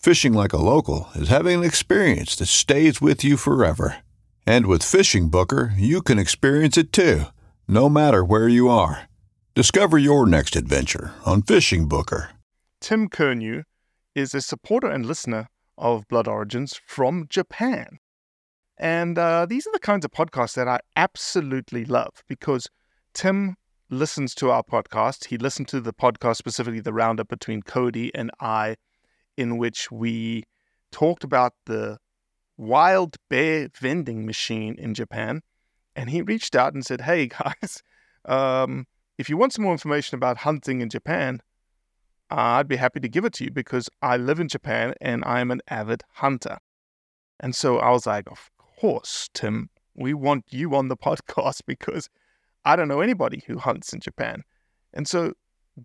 [0.00, 3.98] Fishing like a local is having an experience that stays with you forever.
[4.46, 7.24] And with Fishing Booker, you can experience it too,
[7.68, 9.10] no matter where you are.
[9.54, 12.30] Discover your next adventure on Fishing Booker.
[12.80, 13.64] Tim Curnew
[14.14, 17.98] is a supporter and listener of Blood Origins from Japan.
[18.78, 22.68] And uh, these are the kinds of podcasts that I absolutely love because
[23.12, 23.54] Tim
[23.90, 25.26] listens to our podcast.
[25.26, 28.76] He listened to the podcast, specifically the roundup between Cody and I,
[29.40, 30.44] in which we
[30.92, 31.98] talked about the
[32.58, 35.40] wild bear vending machine in Japan.
[35.96, 37.82] And he reached out and said, Hey guys,
[38.26, 41.40] um, if you want some more information about hunting in Japan,
[42.28, 45.50] I'd be happy to give it to you because I live in Japan and I'm
[45.50, 46.58] an avid hunter.
[47.40, 52.10] And so I was like, Of course, Tim, we want you on the podcast because
[52.64, 54.42] I don't know anybody who hunts in Japan.
[54.92, 55.32] And so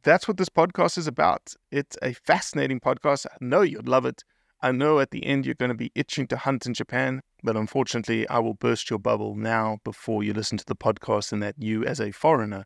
[0.03, 1.53] that's what this podcast is about.
[1.72, 3.25] It's a fascinating podcast.
[3.25, 4.23] I know you'd love it.
[4.61, 7.56] I know at the end you're going to be itching to hunt in Japan, but
[7.56, 11.55] unfortunately, I will burst your bubble now before you listen to the podcast, and that
[11.59, 12.66] you, as a foreigner,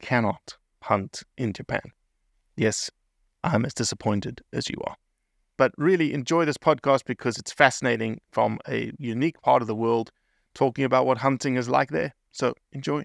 [0.00, 1.92] cannot hunt in Japan.
[2.56, 2.90] Yes,
[3.42, 4.96] I'm as disappointed as you are.
[5.56, 10.10] But really enjoy this podcast because it's fascinating from a unique part of the world,
[10.54, 12.14] talking about what hunting is like there.
[12.32, 13.04] So enjoy.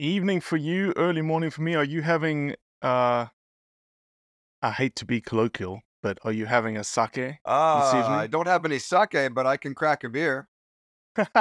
[0.00, 1.74] Evening for you, early morning for me.
[1.74, 3.26] Are you having uh
[4.62, 7.34] I hate to be colloquial, but are you having a sake?
[7.44, 8.18] Ah, evening?
[8.18, 10.48] I don't have any sake, but I can crack a beer.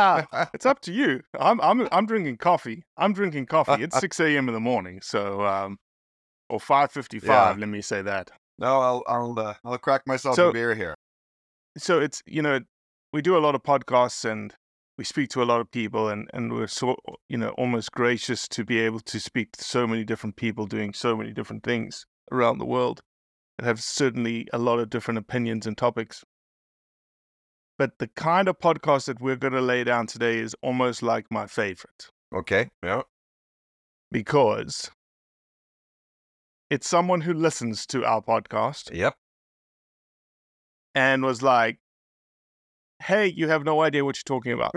[0.53, 1.21] it's up to you.
[1.39, 2.83] I'm I'm I'm drinking coffee.
[2.97, 3.81] I'm drinking coffee.
[3.81, 4.49] It's six a.m.
[4.49, 5.77] in the morning, so um,
[6.49, 7.55] or five fifty-five.
[7.55, 7.61] Yeah.
[7.61, 8.29] Let me say that.
[8.57, 10.95] No, I'll I'll uh, I'll crack myself So- a beer here.
[11.77, 12.59] So it's you know
[13.13, 14.53] we do a lot of podcasts and
[14.99, 16.97] we speak to a lot of people and and we're so
[17.29, 20.91] you know almost gracious to be able to speak to so many different people doing
[20.93, 22.99] so many different things around the world
[23.57, 26.25] and have certainly a lot of different opinions and topics.
[27.77, 31.27] But the kind of podcast that we're going to lay down today is almost like
[31.31, 32.09] my favorite.
[32.35, 32.69] Okay.
[32.83, 33.03] Yeah.
[34.11, 34.91] because
[36.69, 39.15] it's someone who listens to our podcast Yep.
[40.93, 41.79] and was like,
[43.01, 44.73] "Hey, you have no idea what you're talking about."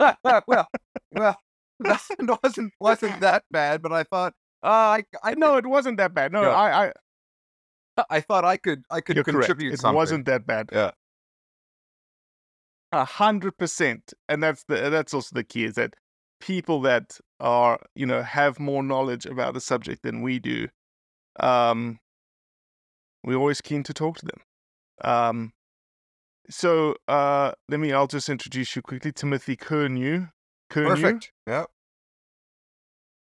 [0.46, 0.66] well,
[1.12, 1.36] well,
[1.80, 2.00] that
[2.42, 4.32] wasn't wasn't that bad, but I thought,
[4.62, 6.32] uh, I I no, it wasn't that bad.
[6.32, 6.48] No, Yeah.
[6.50, 6.92] I, I
[8.10, 9.46] I thought I could I could You're correct.
[9.46, 9.94] contribute It something.
[9.94, 10.70] wasn't that bad.
[10.72, 10.90] Yeah.
[12.92, 15.94] A hundred percent, and that's the that's also the key is that
[16.40, 20.68] people that are you know have more knowledge about the subject than we do,
[21.40, 21.98] um,
[23.24, 24.40] we're always keen to talk to them.
[25.02, 25.52] Um,
[26.50, 27.92] so uh, let me.
[27.92, 30.26] I'll just introduce you quickly, Timothy Curnew.
[30.70, 31.32] Curnew, Perfect.
[31.46, 31.64] Yeah.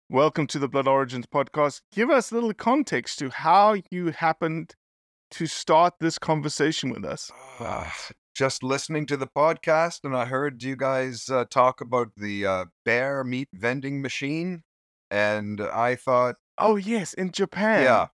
[0.09, 1.83] welcome to the Blood Origins podcast.
[1.93, 4.75] Give us a little context to how you happened
[5.33, 7.31] to start this conversation with us.
[7.61, 7.89] Uh,
[8.35, 12.65] just listening to the podcast, and I heard you guys uh, talk about the uh,
[12.85, 14.63] bear meat vending machine,
[15.11, 17.85] and I thought, Oh yes, in Japan.
[17.85, 18.06] yeah.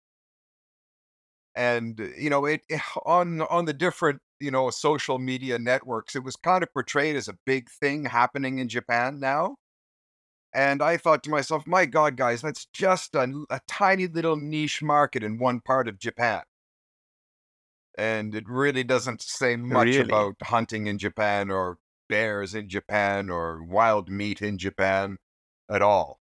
[1.56, 6.24] And you know, it it- on on the different you know social media networks, it
[6.24, 9.58] was kind of portrayed as a big thing happening in Japan now.
[10.54, 14.82] And I thought to myself, my God, guys, that's just a, a tiny little niche
[14.82, 16.44] market in one part of Japan.
[17.98, 20.00] And it really doesn't say much Really?
[20.00, 21.78] about hunting in Japan or
[22.08, 25.18] bears in Japan or wild meat in Japan
[25.70, 26.22] at all.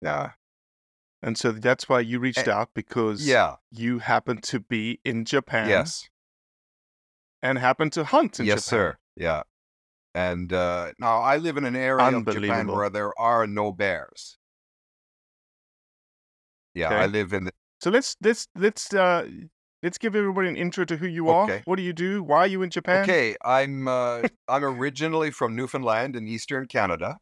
[0.00, 0.32] Yeah.
[1.22, 3.56] And so that's why you reached out because Yeah.
[3.70, 6.08] you happen to be in Japan Yes.
[7.42, 8.78] And happen to hunt in yes, Japan.
[8.78, 8.98] sir.
[9.16, 9.42] Yeah.
[10.14, 14.38] And uh, now I live in an area of Japan where there are no bears.
[16.74, 17.52] Yeah, I live in the.
[17.80, 19.26] So let's let's let's uh
[19.82, 21.62] let's give everybody an intro to who you are.
[21.64, 22.22] What do you do?
[22.22, 23.02] Why are you in Japan?
[23.02, 27.18] Okay, I'm uh, I'm originally from Newfoundland in eastern Canada.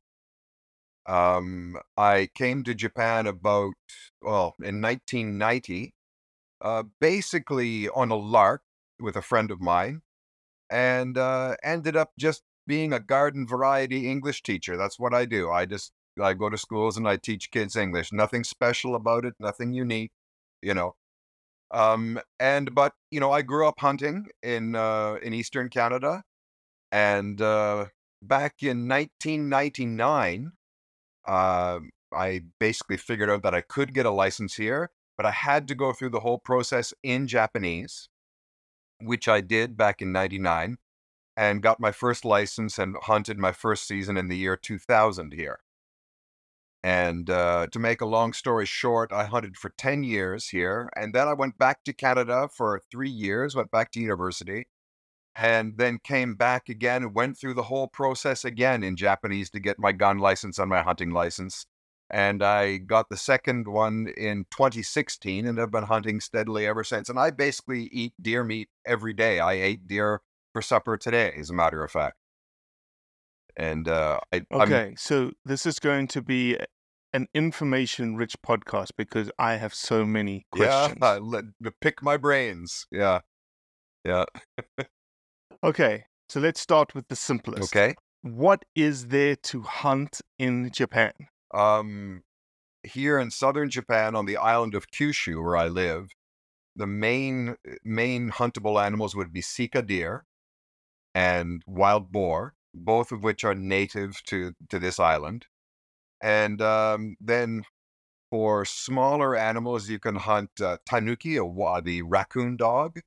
[1.06, 3.74] Um, I came to Japan about
[4.22, 5.94] well in 1990,
[6.60, 8.62] uh, basically on a lark
[9.00, 10.02] with a friend of mine,
[10.70, 14.76] and uh, ended up just being a garden variety English teacher.
[14.76, 15.50] That's what I do.
[15.50, 18.12] I just I go to schools and I teach kids English.
[18.12, 19.34] Nothing special about it.
[19.40, 20.12] Nothing unique.
[20.62, 20.94] You know.
[21.70, 26.22] Um, and but you know, I grew up hunting in uh, in eastern Canada,
[26.92, 27.86] and uh,
[28.22, 30.52] back in 1999,
[31.26, 31.80] uh,
[32.12, 35.74] I basically figured out that I could get a license here, but I had to
[35.74, 38.08] go through the whole process in Japanese,
[39.00, 40.78] which I did back in '99,
[41.36, 45.60] and got my first license and hunted my first season in the year 2000 here.
[46.82, 50.88] And uh, to make a long story short, I hunted for 10 years here.
[50.94, 54.68] And then I went back to Canada for three years, went back to university,
[55.34, 59.60] and then came back again and went through the whole process again in Japanese to
[59.60, 61.66] get my gun license and my hunting license.
[62.08, 67.08] And I got the second one in 2016 and have been hunting steadily ever since.
[67.08, 69.40] And I basically eat deer meat every day.
[69.40, 70.22] I ate deer
[70.52, 72.16] for supper today, as a matter of fact.
[73.56, 76.56] And uh, I, I'm- Okay, so this is going to be
[77.12, 80.98] an information-rich podcast because I have so many questions.
[81.00, 81.44] Yeah, let,
[81.80, 82.86] pick my brains.
[82.92, 83.20] Yeah.
[84.04, 84.24] Yeah.
[85.64, 87.74] Okay, so let's start with the simplest.
[87.74, 87.94] Okay.
[88.22, 91.12] What is there to hunt in Japan?
[91.52, 92.22] Um,
[92.82, 96.10] here in southern Japan, on the island of Kyushu, where I live,
[96.76, 100.26] the main main huntable animals would be sika deer
[101.14, 105.46] and wild boar, both of which are native to to this island.
[106.22, 107.64] And um, then
[108.30, 113.00] for smaller animals, you can hunt uh, tanuki, a wa- the raccoon dog,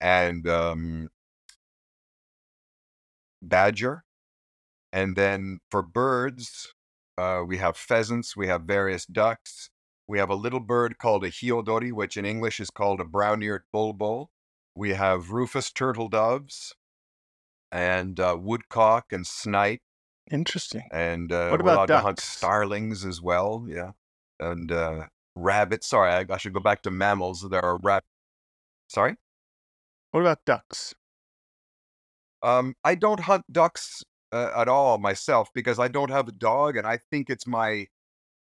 [0.00, 1.10] and um,
[3.42, 4.04] badger.
[4.92, 6.74] And then for birds,
[7.18, 9.70] uh, we have pheasants, we have various ducks.
[10.06, 13.64] We have a little bird called a hiyodori, which in English is called a brown-eared
[13.72, 14.30] bulbul.
[14.74, 16.74] We have rufous turtle doves
[17.70, 19.82] and uh, woodcock and snipe.
[20.30, 20.84] Interesting.
[20.92, 23.66] And uh, What we're about allowed to hunt starlings as well.
[23.68, 23.90] Yeah.
[24.40, 25.88] And uh, rabbits.
[25.88, 27.46] Sorry, I, I should go back to mammals.
[27.50, 28.06] There are rabbits.
[28.88, 29.16] Sorry?
[30.12, 30.94] What about ducks?
[32.42, 36.76] Um, I don't hunt ducks uh, at all myself because I don't have a dog,
[36.76, 37.86] and I think it's my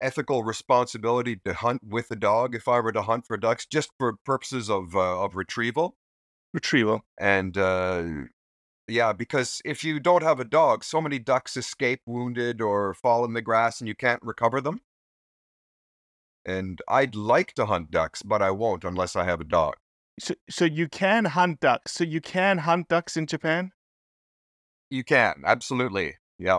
[0.01, 3.91] ethical responsibility to hunt with a dog if I were to hunt for ducks, just
[3.99, 5.97] for purposes of uh, of retrieval.
[6.53, 7.03] Retrieval.
[7.19, 8.05] And uh,
[8.89, 13.25] yeah, because if you don't have a dog, so many ducks escape wounded or fall
[13.25, 14.81] in the grass, and you can't recover them.
[16.45, 19.75] And I'd like to hunt ducks, but I won't unless I have a dog.
[20.19, 21.93] So, so you can hunt ducks.
[21.93, 23.73] So you can hunt ducks in Japan.
[24.91, 26.17] You can, absolutely.
[26.39, 26.59] Yeah.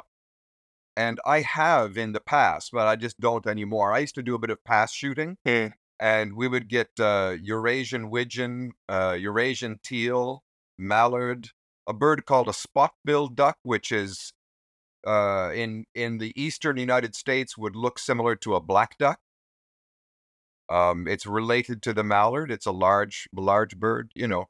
[0.96, 3.94] And I have in the past, but I just don't anymore.
[3.94, 5.70] I used to do a bit of pass shooting, Yeah.
[6.00, 10.44] and we would get uh, Eurasian widgeon, uh, Eurasian teal,
[10.78, 11.50] mallard,
[11.88, 14.34] a bird called a spot-billed duck, which is
[15.06, 19.20] uh, in in the eastern United States would look similar to a black duck.
[20.70, 22.52] Um, it's related to the mallard.
[22.52, 24.46] It's a large, large bird, you know,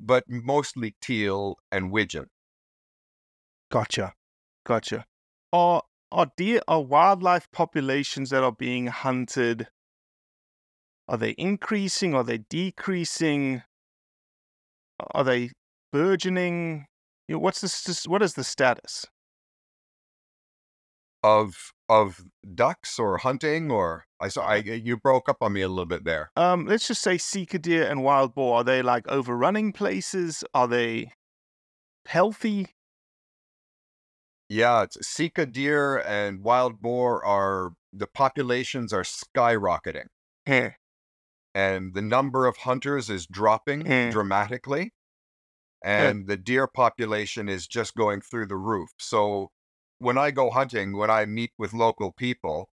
[0.00, 2.26] but mostly teal and widgeon.
[3.70, 4.14] Gotcha.
[4.66, 5.04] Gotcha.
[5.52, 9.68] Are are deer are wildlife populations that are being hunted?
[11.08, 12.14] Are they increasing?
[12.14, 13.62] Are they decreasing?
[15.12, 15.50] Are they
[15.92, 16.86] burgeoning?
[17.28, 19.06] You know, what's the what is the status?
[21.22, 22.24] of of
[22.54, 26.04] ducks or hunting or I saw I you broke up on me a little bit
[26.04, 26.30] there.
[26.36, 28.56] Um, let's just say sika deer and wild boar.
[28.56, 30.44] Are they like overrunning places?
[30.54, 31.12] Are they
[32.06, 32.68] healthy?
[34.50, 40.08] Yeah, it's sika deer and wild boar are the populations are skyrocketing.
[40.44, 40.72] Heh.
[41.54, 44.10] And the number of hunters is dropping Mm.
[44.10, 44.92] dramatically.
[45.84, 48.90] And the deer population is just going through the roof.
[48.98, 49.52] So
[49.98, 52.70] when I go hunting, when I meet with local people,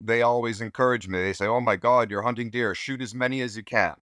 [0.00, 1.18] they always encourage me.
[1.20, 2.74] They say, "Oh my God, you're hunting deer!
[2.74, 3.96] Shoot as many as you can."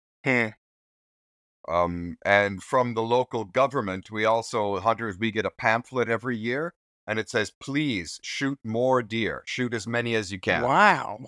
[1.67, 6.73] Um, and from the local government, we also hunters we get a pamphlet every year,
[7.07, 9.43] and it says, "Please shoot more deer.
[9.47, 11.25] Shoot as many as you can." Wow.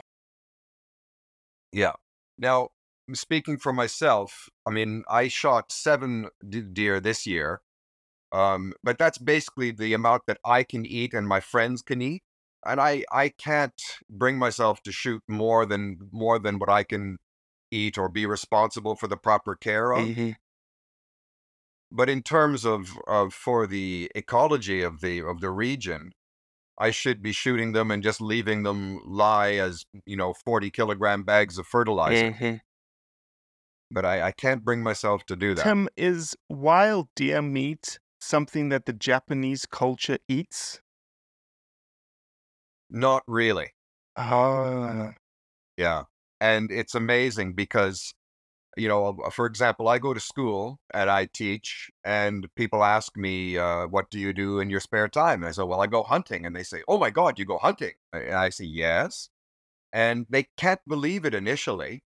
[1.71, 1.93] Yeah.
[2.37, 2.69] Now,
[3.13, 7.61] speaking for myself, I mean, I shot seven d- deer this year,
[8.33, 12.23] um, but that's basically the amount that I can eat and my friends can eat,
[12.65, 17.19] and I I can't bring myself to shoot more than more than what I can
[17.71, 20.11] eat or be responsible for the proper care of.
[20.15, 20.33] Mhm.
[21.91, 26.11] But in terms of, of for the ecology of the of the region,
[26.77, 31.23] I should be shooting them and just leaving them lie as you know forty kilogram
[31.23, 32.31] bags of fertilizer.
[32.31, 32.61] Mhm.
[33.89, 35.63] But I, I can't bring myself to do that.
[35.63, 40.81] Tim, is wild deer meat something that the Japanese culture eats?
[42.89, 43.71] Not really.
[44.17, 45.13] Ah.
[45.77, 46.03] Yeah.
[46.41, 48.13] And it's amazing because,
[48.77, 53.17] you know, uh, for example, I go to school and I teach, and people ask
[53.17, 55.41] me, uh, what do you do in your spare time?
[55.41, 56.45] And I say, well, I go hunting.
[56.45, 57.93] And they say, oh my God, you go hunting?
[58.13, 59.29] And I say, yes.
[59.93, 62.03] And they can't believe it initially.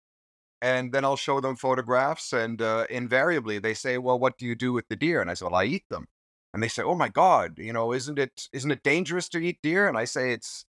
[0.62, 4.56] And then I'll show them photographs, and uh, invariably they say, well, what do you
[4.56, 5.22] do with the deer?
[5.22, 6.08] And I say, well, I eat them.
[6.54, 9.60] And they say, oh my God, you know, isn't it isn't it dangerous to eat
[9.62, 9.88] deer?
[9.88, 10.66] And I say, it's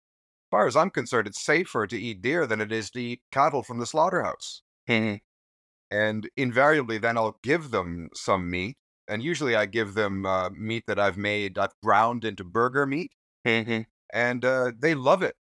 [0.47, 3.23] as far as I'm concerned, it's safer to eat deer than it is to eat
[3.33, 4.63] cattle from the slaughterhouse.
[4.89, 5.21] Mhm.
[5.91, 8.77] And invariably, then I'll give them some meat.
[9.09, 13.13] And usually I give them uh, meat that I've made, I've ground into burger meat,
[13.47, 13.87] Mhm.
[14.13, 15.35] and uh, they love it.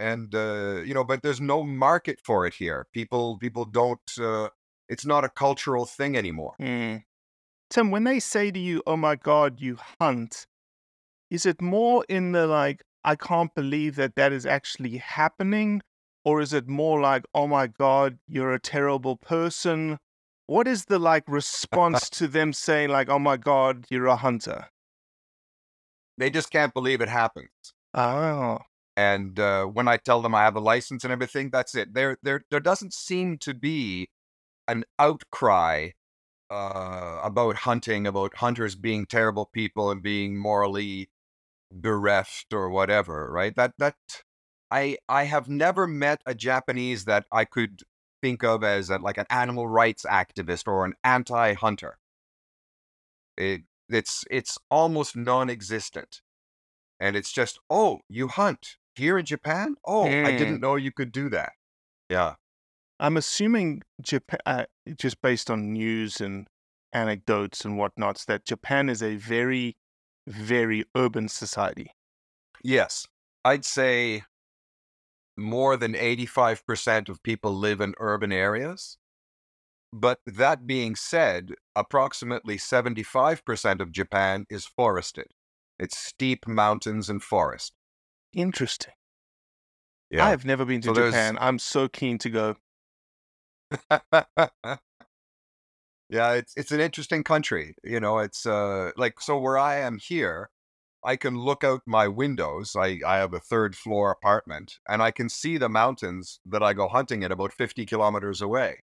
[0.00, 2.86] And, uh, you know, but there's no market for it here.
[2.92, 4.48] People, people don't, uh,
[4.88, 6.54] it's not a cultural thing anymore.
[6.60, 7.04] Mm.
[7.70, 10.46] Tim, when they say to you, "Oh my God, you hunt,"
[11.30, 15.82] is it more in the like, "I can't believe that that is actually happening,"
[16.28, 19.98] or is it more like, "Oh my God, you're a terrible person"?
[20.46, 24.66] What is the like response to them saying like, "Oh my God, you're a hunter"?
[26.18, 27.72] They just can't believe it happens.
[27.94, 28.58] Oh.
[28.96, 31.94] And uh, when I tell them I have a license and everything, that's it.
[31.94, 34.10] There, there, there doesn't seem to be
[34.66, 35.90] an outcry
[36.50, 41.08] uh, about hunting, about hunters being terrible people and being morally
[41.72, 43.30] bereft or whatever.
[43.32, 43.54] Right?
[43.56, 43.96] That that
[44.70, 47.82] I I have never met a Japanese that I could
[48.22, 51.98] think of as a, like an animal rights activist or an anti-hunter.
[53.36, 56.20] It it's it's almost non-existent,
[57.00, 59.76] and it's just oh you hunt here in Japan.
[59.86, 60.38] Oh, I Mm.
[60.38, 61.52] didn't know you could do that.
[62.08, 62.34] Yeah.
[63.00, 64.64] I'm assuming Japan, uh,
[64.96, 66.48] just based on news and
[66.92, 69.76] anecdotes and whatnots, that Japan is a very,
[70.26, 71.92] very urban society.
[72.64, 73.06] Yes,
[73.44, 74.24] I'd say
[75.38, 78.98] more than 85% of people live in urban areas.
[79.92, 85.28] But that being said, approximately 75% of Japan is forested.
[85.78, 87.72] It's steep mountains and forest.
[88.34, 88.92] Interesting.
[90.10, 90.26] Yeah.
[90.26, 91.38] I have never been to So there's- Japan.
[91.40, 92.56] I'm so keen to go.
[96.10, 97.74] yeah, it's it's an interesting country.
[97.84, 100.50] You know, it's uh like so where I am here,
[101.08, 102.76] I can look out my windows.
[102.76, 106.74] I, I have a third floor apartment and I can see the mountains that I
[106.74, 108.82] go hunting at about 50 kilometers away.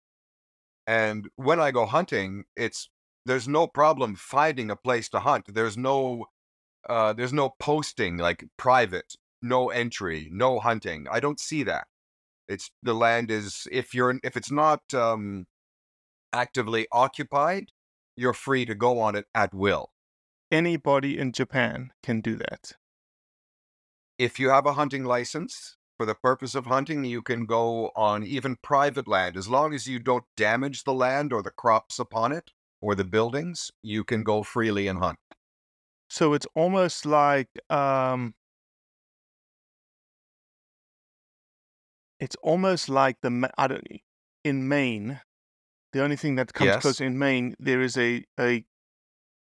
[0.86, 2.88] And when I go hunting, it's
[3.26, 5.52] there's no problem finding a place to hunt.
[5.52, 6.24] There's no
[6.88, 11.06] uh there's no posting like private, no entry, no hunting.
[11.10, 11.86] I don't see that.
[12.48, 15.46] It's the land is if you're if it's not um
[16.32, 17.72] actively occupied,
[18.16, 19.90] you're free to go on it at will.
[20.50, 22.72] Anybody in Japan can do that.
[24.18, 28.22] If you have a hunting license for the purpose of hunting, you can go on
[28.24, 29.36] even private land.
[29.36, 33.04] As long as you don't damage the land or the crops upon it or the
[33.04, 35.18] buildings, you can go freely and hunt.
[36.08, 38.34] So it's almost like um,
[42.20, 43.86] it's almost like the I don't
[44.44, 45.20] in Maine.
[45.92, 46.82] The only thing that comes Yes.
[46.82, 48.64] close in Maine, there is a a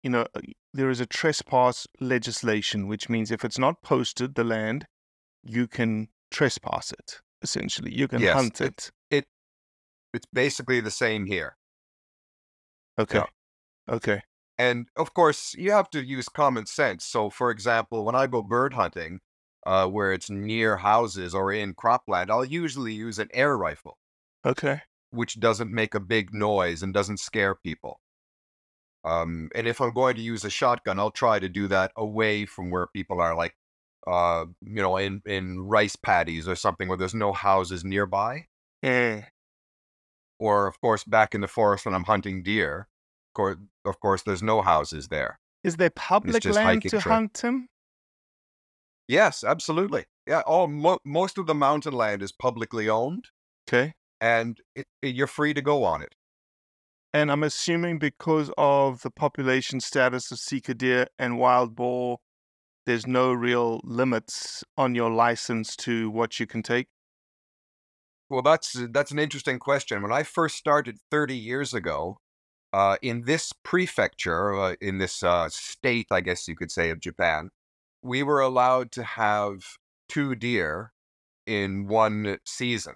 [0.02, 0.26] you know
[0.72, 4.86] there is a trespass legislation, which means if it's not posted, the land,
[5.42, 7.20] you can trespass it.
[7.42, 9.26] Essentially, you can Yes, hunt it- it.
[10.12, 11.56] It's basically the same here.
[12.98, 13.26] Okay, yeah.
[13.88, 14.22] okay,
[14.58, 17.04] And of course, you have to use common sense.
[17.06, 19.20] So, for example, when I go bird hunting,
[19.66, 23.98] uh, where it's near houses or in cropland, I'll usually use an air rifle,
[24.44, 24.82] okay.
[25.10, 28.00] which doesn't make a big noise and doesn't scare people.
[29.04, 32.44] Um, and if I'm going to use a shotgun, I'll try to do that away
[32.46, 33.54] from where people are, like,
[34.06, 38.46] uh, you know, in, in rice paddies or something where there's no houses nearby.
[38.82, 39.24] Yeah.
[40.38, 42.88] Or, of course, back in the forest when I'm hunting deer,
[43.30, 45.38] of course, of course there's no houses there.
[45.64, 47.00] Is there public land to trail.
[47.02, 47.68] hunt them?
[49.08, 50.04] Yes, absolutely.
[50.26, 53.26] Yeah, all mo- most of the mountain land is publicly owned,
[53.68, 53.92] Okay.
[54.20, 56.14] and it, it- you're free to go on it.
[57.12, 62.18] And I'm assuming because of the population status of Sika deer and wild boar,
[62.86, 66.86] there's no real limits on your license to what you can take.
[68.28, 70.02] Well, that's that's an interesting question.
[70.02, 72.18] When I first started 30 years ago,
[72.72, 77.00] uh, in this prefecture, uh, in this uh, state, I guess you could say, of
[77.00, 77.50] Japan,
[78.02, 79.64] we were allowed to have
[80.08, 80.92] two deer
[81.46, 82.94] in one season,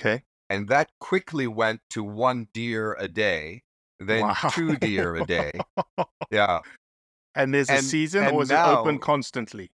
[0.00, 0.22] Okay.
[0.52, 3.62] And that quickly went to one deer a day,
[3.98, 4.34] then Wow.
[4.50, 5.52] two deer a day.
[6.30, 6.60] Yeah.
[7.34, 9.70] And there's a season, and or is it open constantly?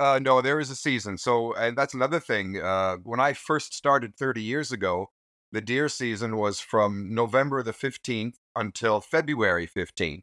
[0.00, 1.18] Uh, no, there is a season.
[1.18, 2.60] So, and that's another thing.
[2.60, 5.10] Uh, when I first started 30 years ago,
[5.52, 10.22] the deer season was from November the 15th until February 15th.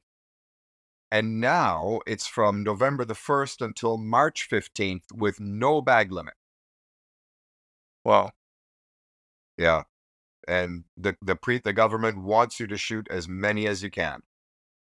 [1.11, 6.33] And now it's from November the 1st until March 15th with no bag limit.
[8.03, 8.31] Wow.
[9.57, 9.83] Yeah.
[10.47, 14.21] And the, the pre the government wants you to shoot as many as you can.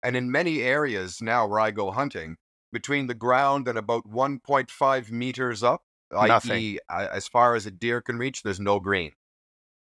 [0.03, 2.37] And in many areas now where I go hunting,
[2.71, 5.83] between the ground and about 1.5 meters up,
[6.15, 9.13] i.e., as far as a deer can reach, there's no green.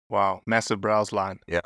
[0.08, 0.40] Wow.
[0.46, 1.38] Massive browse line.
[1.46, 1.60] Yeah,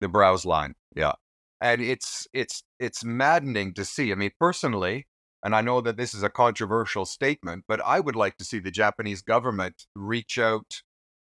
[0.00, 0.74] the browse line.
[0.94, 1.12] Yeah.
[1.60, 4.12] And it's it's it's maddening to see.
[4.12, 5.06] I mean, personally,
[5.42, 8.58] and I know that this is a controversial statement, but I would like to see
[8.58, 10.82] the Japanese government reach out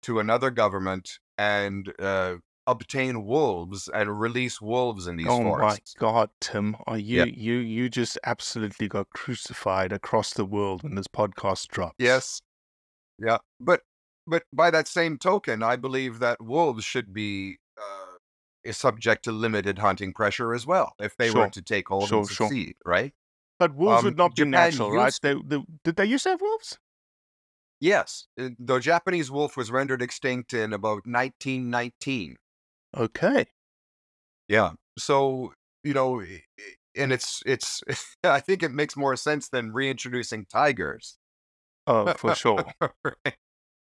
[0.02, 2.36] to another government and uh,
[2.66, 5.94] obtain wolves and release wolves in these oh forests.
[5.96, 7.24] my God, Tim, are you Yeah.
[7.24, 11.96] you you just absolutely got crucified across the world when this podcast drops?
[11.98, 12.42] Yes.
[13.18, 13.38] Yeah.
[13.58, 13.82] But
[14.26, 18.16] but by that same token, I believe that wolves should be uh,
[18.62, 21.42] is subject to limited hunting pressure as well if they Sure.
[21.42, 22.46] were to take hold Sure, and sure.
[22.48, 23.12] succeed, right?
[23.58, 25.18] But wolves Um, would not be Japan natural, right?
[25.22, 26.78] They, they, did they used to have wolves?
[27.80, 28.26] Yes.
[28.36, 32.36] The Japanese wolf was rendered extinct in about 1919.
[32.96, 33.46] Okay.
[34.48, 34.72] Yeah.
[34.98, 36.22] So, you know,
[36.96, 37.82] and it's it's
[38.24, 41.16] I think it makes more sense than reintroducing tigers.
[41.86, 42.64] Oh, for sure.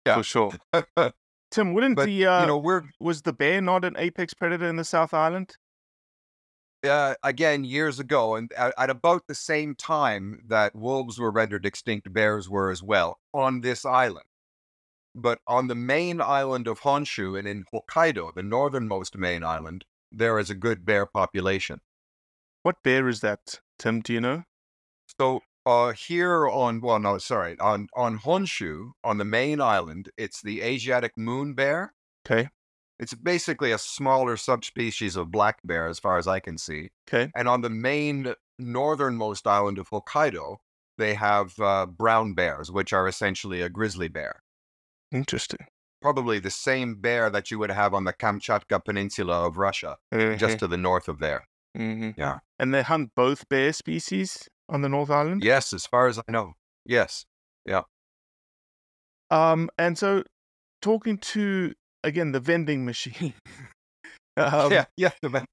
[0.06, 0.16] Yeah.
[0.16, 0.52] For sure.
[1.50, 4.66] Tim, wouldn't But, the uh, you know, we're was the bear not an apex predator
[4.66, 5.56] in the South Island?
[6.84, 11.66] Uh, again years ago, and at, at about the same time that wolves were rendered
[11.66, 14.26] extinct, bears were as well on this island.
[15.14, 20.38] But on the main island of Honshu and in Hokkaido, the northernmost main island, there
[20.38, 21.80] is a good bear population.
[22.62, 24.00] What bear is that, Tim?
[24.00, 24.44] Do you know?
[25.18, 30.40] So uh, here on well, no, sorry, on on Honshu, on the main island, it's
[30.42, 31.94] the Asiatic moon bear.
[32.26, 32.48] Okay.
[33.00, 36.90] It's basically a smaller subspecies of black bear, as far as I can see.
[37.08, 37.32] Okay.
[37.34, 40.58] And on the main northernmost island of Hokkaido,
[40.98, 44.42] they have uh, brown bears, which are essentially a grizzly bear.
[45.10, 45.66] Interesting.
[46.02, 50.58] Probably the same bear that you would have on the Kamchatka Peninsula of Russia, just
[50.58, 51.46] to the north of there.
[51.74, 52.40] hmm Yeah.
[52.58, 55.42] And they hunt both bear species on the North Island.
[55.42, 56.52] Yes, as far as I know.
[56.84, 57.24] Yes.
[57.64, 57.82] Yeah.
[59.30, 60.24] Um, and so
[60.82, 61.72] talking to
[62.04, 63.34] again the vending machine.
[64.36, 65.10] um, yeah, yeah.
[65.22, 65.46] the man-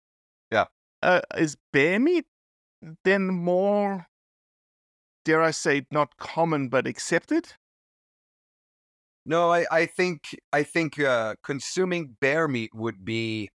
[1.03, 2.25] uh, is bear meat
[3.03, 4.07] then more,
[5.25, 7.53] dare I say, not common but accepted?
[9.25, 13.49] No, I, I think I think uh, consuming bear meat would be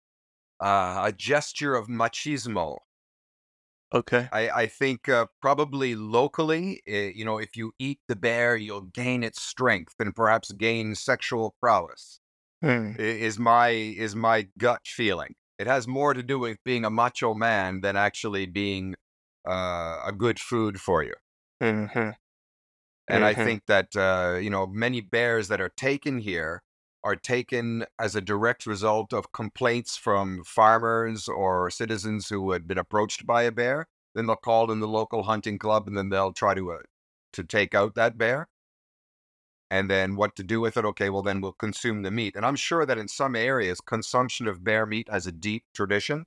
[0.63, 2.79] uh, a gesture of machismo.
[3.95, 4.29] Okay.
[4.33, 8.83] I, I think uh, probably locally, uh, you know, if you eat the bear, you'll
[8.83, 12.22] gain its strength and perhaps gain sexual prowess.
[12.99, 15.35] I- Is my is my gut feeling.
[15.59, 18.95] It has more to do with being a macho man than actually being
[19.47, 21.15] uh, a good food for you.
[21.61, 22.13] Mhm.
[23.09, 23.35] And I Mhm.
[23.35, 26.63] think that uh, you know many bears that are taken here
[27.05, 32.79] are taken as a direct result of complaints from farmers or citizens who had been
[32.79, 33.89] approached by a bear.
[34.15, 36.83] Then they'll call in the local hunting club, and then they'll try to uh,
[37.35, 38.49] to take out that bear.
[39.73, 40.85] And then what to do with it?
[40.85, 42.37] Okay, well then we'll consume the meat.
[42.37, 46.27] And I'm sure that in some areas, consumption of bear meat has a deep tradition.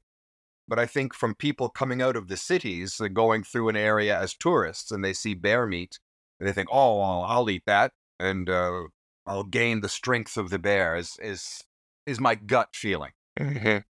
[0.67, 4.19] But I think from people coming out of the cities, uh, going through an area
[4.19, 5.99] as tourists, and they see bear meat,
[6.39, 8.85] and they think, "Oh, well, I'll eat that, and uh,
[9.27, 11.63] I'll gain the strength of the bear." Is is
[12.07, 13.11] is my gut feeling?
[13.39, 13.83] Mhm.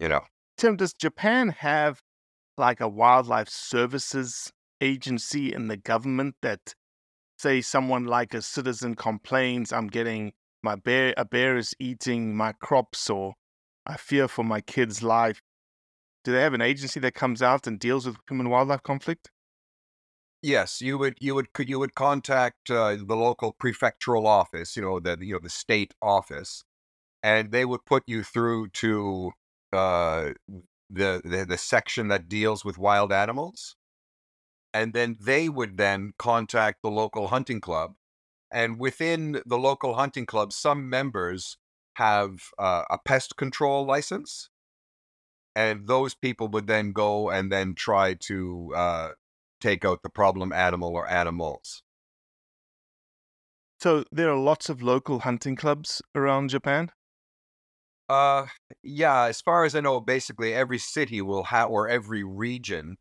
[0.00, 0.22] You know,
[0.58, 2.02] Tim, does Japan have
[2.58, 6.74] like a wildlife services agency in the government that,
[7.42, 12.52] say, someone like a citizen complains, "I'm getting my bear, a bear is eating my
[12.54, 13.34] crops," or
[13.86, 15.42] "I fear for my kid's life."
[16.24, 19.30] Do they have an agency that comes out and deals with human wildlife conflict?
[20.42, 25.00] yes, you would you would you would contact uh, the local prefectural office, you know,
[25.00, 26.64] the you know the state office,
[27.22, 29.32] and they would put you through to
[29.72, 30.32] uh,
[30.90, 33.76] the, the the section that deals with wild animals,
[34.72, 37.94] and then they would then contact the local hunting club,
[38.50, 41.56] and within the local hunting club, some members
[41.96, 44.48] have uh, a pest control license,
[45.54, 49.08] and those people would then go and then try to uh,
[49.60, 51.82] take out the problem animal or animals.
[53.80, 56.92] So there are lots of local hunting clubs around Japan.
[58.08, 58.46] Uh,
[58.82, 62.98] yeah, as far as I know, basically every city will have, or every region,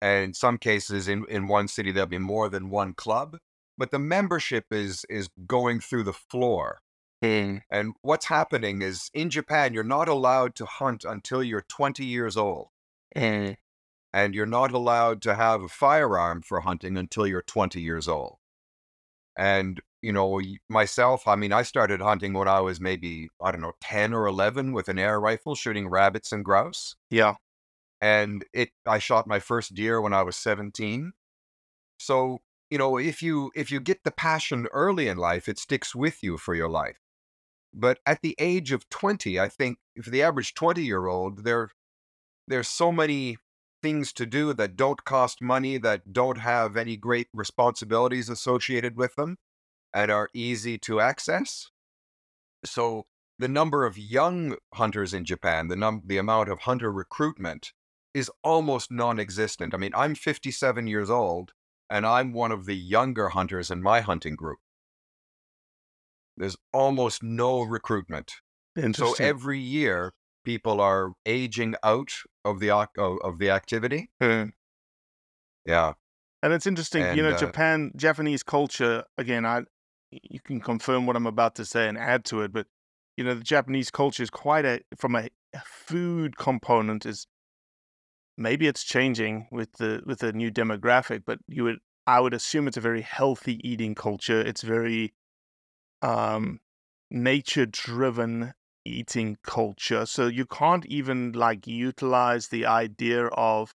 [0.00, 3.38] and in some cases, in, in one city there'll be more than one club.
[3.78, 6.80] But the membership is is going through the floor.
[7.22, 7.58] Hmm.
[7.70, 12.36] And what's happening is in Japan, you're not allowed to hunt until you're 20 years
[12.36, 12.68] old,
[13.16, 13.52] Hmm.
[14.12, 18.38] and you're not allowed to have a firearm for hunting until you're 20 years old.
[19.36, 23.60] And you know, myself, I mean, I started hunting when I was maybe I don't
[23.60, 26.94] know 10 or 11 with an air rifle, shooting rabbits and grouse.
[27.10, 27.34] Yeah.
[28.06, 31.12] And it I shot my first deer when I was 17.
[31.98, 32.38] So,
[32.70, 36.22] you know, if you if you get the passion early in life, it sticks with
[36.22, 37.00] you for your life.
[37.74, 41.70] But at the age of 20, I think for the average 20-year-old, there
[42.46, 43.38] there's so many
[43.82, 49.16] things to do that don't cost money, that don't have any great responsibilities associated with
[49.16, 49.36] them
[49.92, 51.70] and are easy to access.
[52.64, 53.06] So
[53.38, 57.72] the number of young hunters in Japan, the num the amount of hunter recruitment
[58.16, 59.74] is almost non-existent.
[59.74, 61.52] I mean, I'm 57 years old
[61.90, 64.58] and I'm one of the younger hunters in my hunting group.
[66.34, 68.32] There's almost no recruitment.
[68.94, 70.14] So every year
[70.46, 72.10] people are aging out
[72.42, 74.08] of the of, the activity.
[74.18, 74.44] Hmm.
[75.66, 75.92] Yeah.
[76.42, 79.04] And it's interesting, you know, uh, Japan, Japanese culture.
[79.18, 79.64] Again, I
[80.10, 82.66] you can confirm what I'm about to say and add to it, but
[83.18, 87.26] you know, the Japanese culture is quite a from a, a food component is
[88.36, 92.68] maybe it's changing with the with the new demographic, but you would I would assume
[92.68, 94.40] it's a very healthy eating culture.
[94.40, 95.14] It's very
[96.02, 96.60] um
[97.10, 98.52] nature driven
[98.84, 100.06] eating culture.
[100.06, 103.74] So you can't even like utilize the idea of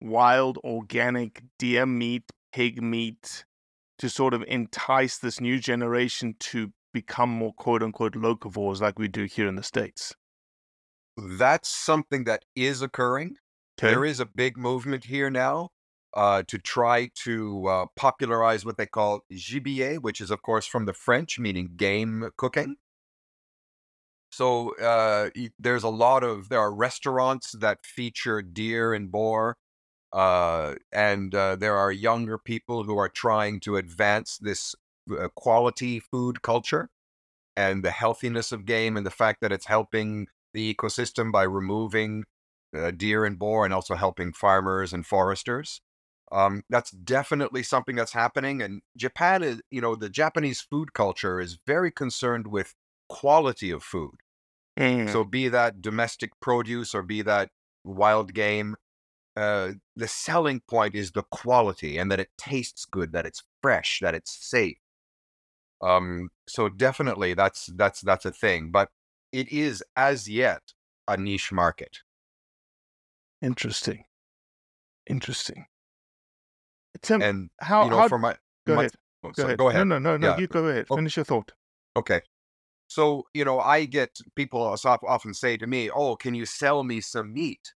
[0.00, 3.44] wild organic deer meat, pig meat
[3.98, 9.08] to sort of entice this new generation to become more quote unquote locavores like we
[9.08, 10.14] do here in the States.
[11.16, 13.36] That's something that is occurring.
[13.78, 15.70] There is a big movement here now
[16.14, 20.86] uh, to try to uh, popularize what they call gibier, which is, of course, from
[20.86, 22.76] the French, meaning game cooking.
[24.30, 29.56] So uh, there's a lot of there are restaurants that feature deer and boar,
[30.12, 34.74] uh, and uh, there are younger people who are trying to advance this
[35.10, 36.90] uh, quality food culture
[37.56, 42.24] and the healthiness of game and the fact that it's helping the ecosystem by removing
[42.76, 45.80] uh, deer and boar and also helping farmers and foresters.
[46.30, 48.60] Um, that's definitely something that's happening.
[48.60, 52.74] And Japan is, you know, the Japanese food culture is very concerned with
[53.08, 54.16] quality of food.
[54.78, 55.10] Mm.
[55.10, 57.50] So, be that domestic produce or be that
[57.82, 58.76] wild game,
[59.36, 64.00] uh, the selling point is the quality and that it tastes good, that it's fresh,
[64.02, 64.78] that it's safe.
[65.80, 68.88] Um, so definitely that's that's that's a thing, but
[69.32, 70.72] it is as yet
[71.06, 71.98] a niche market.
[73.42, 74.04] Interesting.
[75.06, 75.66] Interesting.
[77.02, 78.92] Tim, And how you know, how for my go my- ahead.
[79.22, 79.58] oh, Go sorry, ahead.
[79.58, 79.86] go ahead.
[79.86, 80.28] No, no, no, no.
[80.34, 80.38] Yeah.
[80.38, 80.86] You go ahead.
[80.90, 80.96] Oh.
[80.96, 81.52] Finish your thought.
[81.96, 82.20] Okay.
[82.88, 87.00] So, you know, I get people often say to me, Oh, can you sell me
[87.00, 87.74] some meat?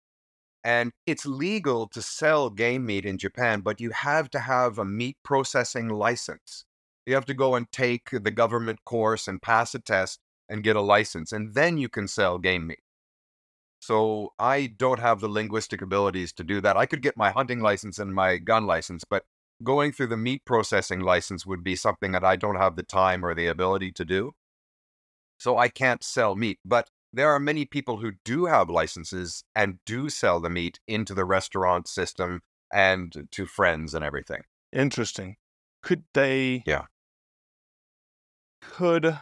[0.63, 4.85] And it's legal to sell game meat in Japan, but you have to have a
[4.85, 6.65] meat processing license.
[7.05, 10.75] You have to go and take the government course and pass a test and get
[10.75, 12.79] a license, and then you can sell game meat.
[13.81, 16.77] So I don't have the linguistic abilities to do that.
[16.77, 19.23] I could get my hunting license and my gun license, but
[19.63, 23.25] going through the meat processing license would be something that I don't have the time
[23.25, 24.33] or the ability to do.
[25.39, 26.59] So I can't sell meat.
[26.63, 31.15] But there are many people who do have licenses and do sell the meat into
[31.15, 32.41] the restaurant system
[32.71, 34.43] and to friends and everything.
[34.71, 35.37] Interesting.
[35.81, 36.61] Could they?
[36.67, 36.85] Yeah.
[38.61, 39.17] Could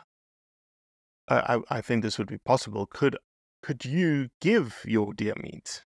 [1.30, 1.62] I?
[1.70, 2.86] I think this would be possible.
[2.86, 3.18] Could
[3.62, 5.84] could you give your deer meat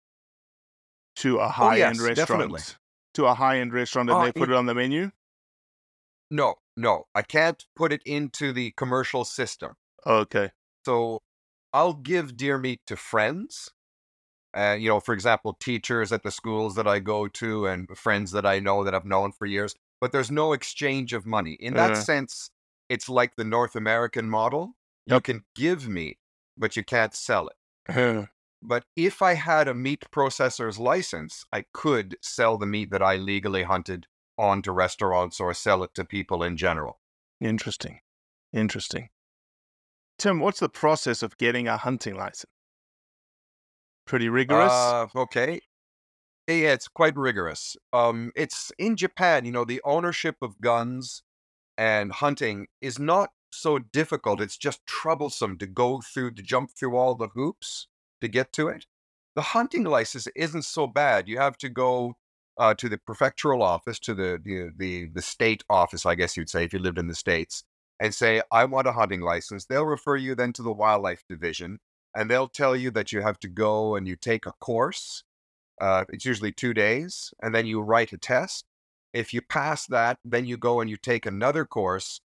[1.17, 2.17] to a high end Oh, yes, restaurant?
[2.17, 2.61] definitely.
[3.15, 5.11] To a high end restaurant, and Uh, they put it- it on the menu.
[6.29, 9.75] No, no, I can't put it into the commercial system.
[10.05, 10.51] Okay.
[10.85, 11.21] So
[11.73, 13.69] I'll give deer meat to friends.
[14.53, 18.31] Uh, you know, for example, teachers at the schools that I go to and friends
[18.31, 19.75] that I know that I've known for years.
[19.99, 21.53] But there's no exchange of money.
[21.53, 22.01] In that Uh.
[22.01, 22.49] sense,
[22.89, 24.73] it's like the North American model.
[25.05, 26.17] You can give meat,
[26.57, 27.55] but you can't sell it.
[27.89, 28.25] Uh,
[28.61, 33.15] But if I had a meat processor's license, I could sell the meat that I
[33.15, 36.99] legally hunted onto restaurants or sell it to people in general.
[37.39, 38.01] Interesting.
[38.53, 39.09] Interesting.
[40.19, 42.45] Tim, what's the process of getting a hunting license?
[44.05, 44.71] Pretty rigorous.
[44.71, 45.61] Uh, okay.
[46.47, 47.77] Yeah, it's quite rigorous.
[47.93, 51.23] Um, it's in Japan, you know, the ownership of guns
[51.77, 54.41] and hunting is not so difficult.
[54.41, 57.87] It's just troublesome to go through, to jump through all the hoops
[58.21, 58.85] to get to it.
[59.35, 61.27] The hunting license isn't so bad.
[61.27, 62.15] You have to go
[62.57, 66.49] uh, to the prefectural office, to the, the the the state office, I guess you'd
[66.49, 67.63] say, if you lived in the states,
[67.99, 71.79] and say, "I want a hunting license." They'll refer you then to the wildlife division,
[72.15, 75.23] and they'll tell you that you have to go and you take a course.
[75.79, 78.65] Uh, it's usually two days, and then you write a test.
[79.13, 82.21] If you pass that, then you go and you take another course,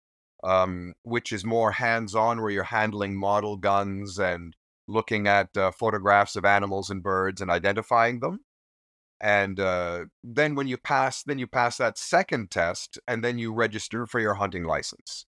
[0.46, 4.56] um, which is more hands-on, where you're handling model guns and
[4.88, 8.40] looking at uh, photographs of animals and birds and identifying them.
[9.20, 13.52] And uh, then when you pass, then you pass that second test, and then you
[13.54, 15.26] register for your hunting license.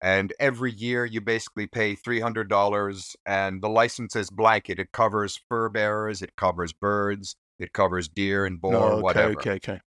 [0.00, 4.78] And every year you basically pay three hundred dollars, and the license is blanket.
[4.78, 9.32] It covers fur bearers, it covers birds, it covers deer and boar, no, okay, whatever.
[9.32, 9.80] okay, okay.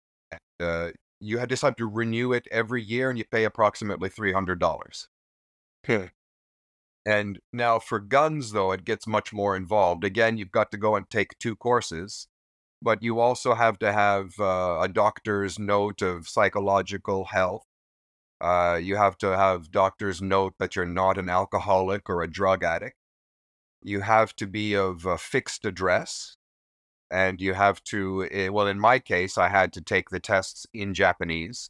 [0.60, 4.34] Uh, you had- just have to renew it every year, and you pay approximately three
[4.34, 5.08] hundred dollars.
[5.86, 6.12] Okay.
[7.06, 10.04] And now for guns, though, it gets much more involved.
[10.04, 12.28] Again, you've got to go and take two courses,
[12.82, 17.66] but you also have to have uh, a doctor's note of psychological health.
[18.40, 22.64] Uh, you have to have doctor's note that you're not an alcoholic or a drug
[22.64, 22.98] addict.
[23.84, 26.38] You have to be of a fixed address.
[27.12, 30.66] And you have to, eh, well, in my case, I had to take the tests
[30.74, 31.70] in Japanese.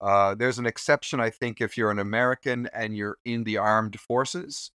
[0.00, 3.98] Uh, there's an exception, I think, if you're an American and you're in the armed
[3.98, 4.70] forces,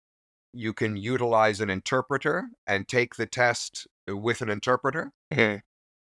[0.53, 5.11] you can utilize an interpreter and take the test with an interpreter.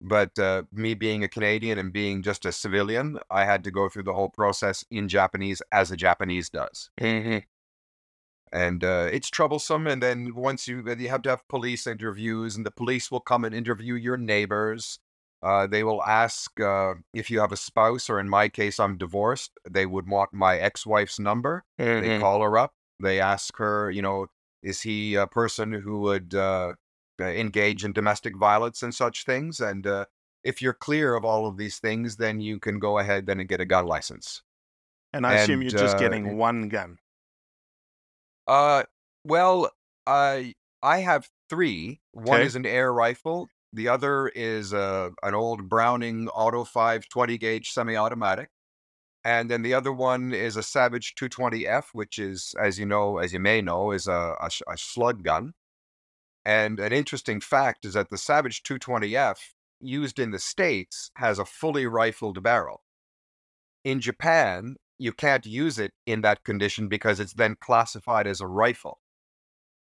[0.00, 3.88] But uh, me being a Canadian and being just a civilian, I had to go
[3.88, 6.90] through the whole process in Japanese as a Japanese does.
[8.54, 9.86] And uh, it's troublesome.
[9.88, 13.44] And then once you, you have to have police interviews, and the police will come
[13.44, 15.00] and interview your neighbors.
[15.42, 18.96] Uh, they will ask uh, if you have a spouse, or in my case, I'm
[18.96, 19.52] divorced.
[19.70, 21.64] They would want my ex wife's number.
[22.00, 22.20] They Mhm.
[22.20, 22.74] call her up.
[23.00, 24.28] They ask her, you know,
[24.62, 26.74] is he a person who would uh,
[27.20, 29.60] uh, engage in domestic violence and such things?
[29.60, 30.06] And uh,
[30.44, 33.48] if you're clear of all of these things, then you can go ahead then and
[33.48, 34.42] get a gun license.
[35.18, 36.98] And I assume you're just getting one gun.
[38.46, 38.84] Uh,
[39.24, 39.70] well,
[40.06, 42.00] I I have three.
[42.12, 42.46] One Okay.
[42.46, 43.48] is an air rifle.
[43.72, 48.50] The other is uh, an old Browning Auto 5 20 gauge semi-automatic.
[49.24, 53.32] And then the other one is a Savage 220F, which is, as you know, as
[53.32, 55.54] you may know, is a, a, sh- a slug gun.
[56.44, 59.38] And an interesting fact is that the Savage 220F,
[59.80, 62.82] used in the States, has a fully rifled barrel.
[63.84, 68.46] In Japan, you can't use it in that condition because it's then classified as a
[68.46, 69.00] rifle.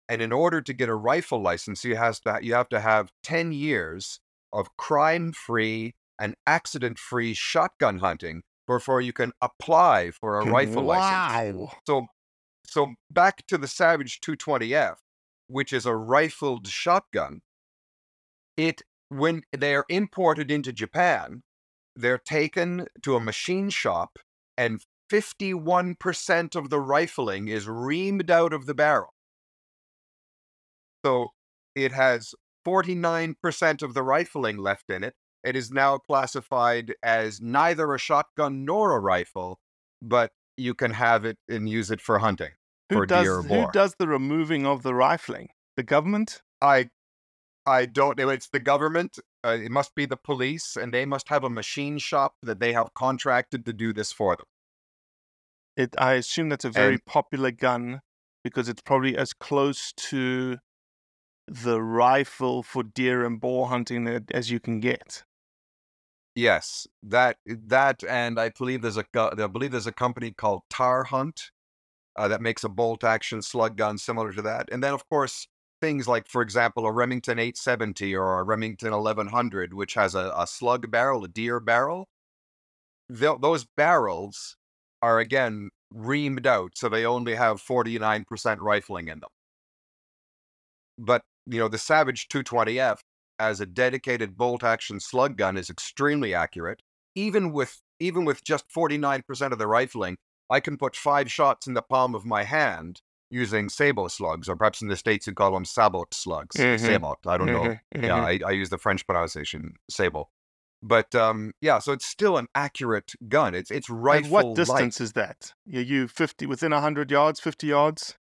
[0.07, 3.11] And in order to get a rifle license, you has to you have to have
[3.23, 4.19] 10 years
[4.51, 11.57] of crime-free and accident-free shotgun hunting before you can apply for a rifle license.
[11.57, 11.71] Wow.
[11.87, 12.05] So
[12.65, 14.95] so back to the Savage 220F,
[15.47, 17.41] which is a rifled shotgun.
[18.57, 21.43] It when they're imported into Japan,
[21.95, 24.19] they're taken to a machine shop,
[24.57, 29.13] and 51% of the rifling is reamed out of the barrel.
[31.05, 31.29] So
[31.75, 32.33] it has
[32.65, 35.15] 49% of the rifling left in it.
[35.43, 39.59] It is now classified as neither a shotgun nor a rifle,
[40.01, 42.51] but you can have it and use it for hunting
[42.89, 45.49] Who for does deer or who does the removing of the rifling?
[45.75, 46.41] The government?
[46.61, 46.89] I
[47.65, 48.29] I don't know.
[48.29, 49.19] It's the government.
[49.43, 52.73] Uh, it must be the police, and they must have a machine shop that they
[52.73, 54.45] have contracted to do this for them.
[55.77, 58.01] It I assume that's a very And- popular gun
[58.43, 60.57] because it's probably as close to
[61.47, 65.23] the rifle for deer and boar hunting as you can get.
[66.33, 71.03] Yes, that that, and I believe there's a I believe there's a company called Tar
[71.05, 71.51] Hunt
[72.15, 75.47] uh, that makes a bolt action slug gun similar to that, and then of course
[75.81, 80.45] things like, for example, a Remington 870 or a Remington 1100, which has a, a
[80.45, 82.07] slug barrel, a deer barrel.
[83.09, 84.57] Tho- those barrels
[85.01, 89.29] are again reamed out, so they only have 49% rifling in them.
[90.97, 93.03] But you know, the Savage 220F
[93.39, 96.81] as a dedicated bolt action slug gun is extremely accurate.
[97.15, 100.17] Even with even with just 49% of the rifling,
[100.49, 104.55] I can put five shots in the palm of my hand using sabot slugs, or
[104.55, 106.67] perhaps in the States you call them sabot slugs.
[106.67, 106.75] Mhm.
[106.75, 107.71] Sabot, I don't know.
[107.95, 108.25] Mhm, Yeah, mhm.
[108.25, 110.27] I, I use the French pronunciation, sabot.
[110.83, 113.53] But um, yeah, so it's still an accurate gun.
[113.53, 115.53] It's it's And rifle what distance is that?
[115.73, 118.15] Are you 50 within 100 yards, 50 yards?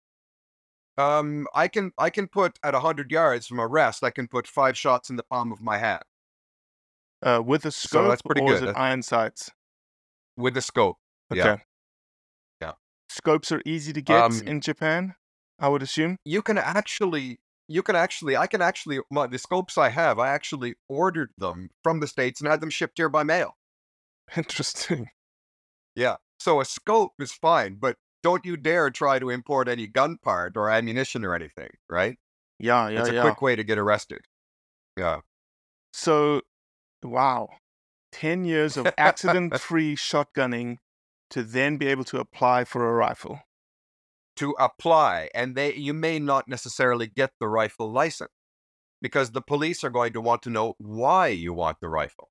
[0.98, 4.04] Um, I can I can put at hundred yards from a rest.
[4.04, 6.02] I can put five shots in the palm of my hand
[7.22, 8.70] Uh, with a So scope that's pretty or is good.
[8.70, 9.50] it iron sights?
[10.36, 10.98] with the scope.
[11.32, 11.38] Okay.
[11.40, 11.56] Yeah.
[12.60, 12.72] Yeah.
[13.08, 15.14] Scopes are easy to get Um, in Japan,
[15.58, 16.16] I would assume.
[16.24, 20.30] You can actually you can actually I can actually my, the scopes I have I
[20.30, 23.56] actually ordered them from the states and had them shipped here by mail.
[24.36, 25.08] Interesting.
[25.94, 26.16] Yeah.
[26.40, 30.56] So a scope is fine, but don't you dare try to import any gun part
[30.56, 32.18] or ammunition or anything, right?
[32.58, 33.22] Yeah, yeah, it's a yeah.
[33.22, 34.20] quick way to get arrested.
[34.96, 35.20] Yeah.
[35.92, 36.42] So,
[37.02, 37.48] wow.
[38.12, 40.76] 10 years of accident free shotgunning
[41.30, 43.40] to then be able to apply for a rifle.
[44.40, 48.30] To apply and they you may not necessarily get the rifle license
[49.02, 52.30] because the police are going to want to know why you want the rifle.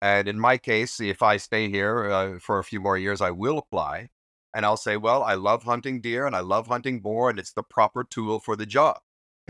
[0.00, 3.30] And in my case if i stay here uh, for a few more years i
[3.30, 4.08] will apply
[4.54, 7.52] and i'll say well i love hunting deer and i love hunting boar and it's
[7.52, 9.00] the proper tool for the job.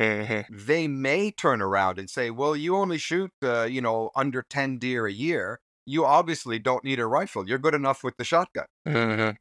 [0.00, 0.56] Mm-hmm.
[0.66, 4.78] they may turn around and say well you only shoot uh, you know under 10
[4.78, 5.60] deer a year.
[5.86, 7.48] You obviously don't need a rifle.
[7.48, 8.66] You're good enough with the shotgun.
[8.86, 9.36] Mm-hmm.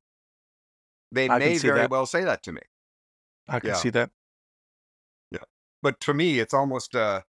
[1.11, 1.89] They I may very that.
[1.89, 2.61] well say that to me
[3.47, 3.75] I can Yeah.
[3.75, 4.11] see that.
[5.31, 5.43] Yeah.
[5.81, 7.21] But to me it's almost uh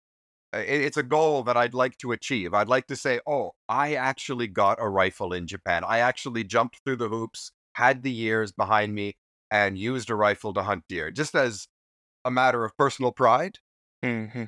[0.53, 2.55] it- it's a goal that I'd like to achieve.
[2.55, 5.85] I'd like to say, "Oh, I actually got a rifle in Japan.
[5.85, 9.17] I actually jumped through the hoops, had the years behind me
[9.51, 11.69] and used a rifle to hunt deer." Just as
[12.25, 13.59] a matter of personal pride.
[14.03, 14.45] Mm-hmm.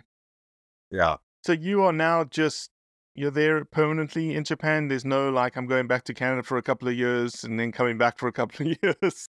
[0.90, 1.16] Yeah.
[1.44, 2.70] So you are now just
[3.18, 4.88] you're there permanently in Japan.
[4.88, 7.72] There's no like I'm going back to Canada for a couple of years and then
[7.72, 9.28] coming back for a couple of years.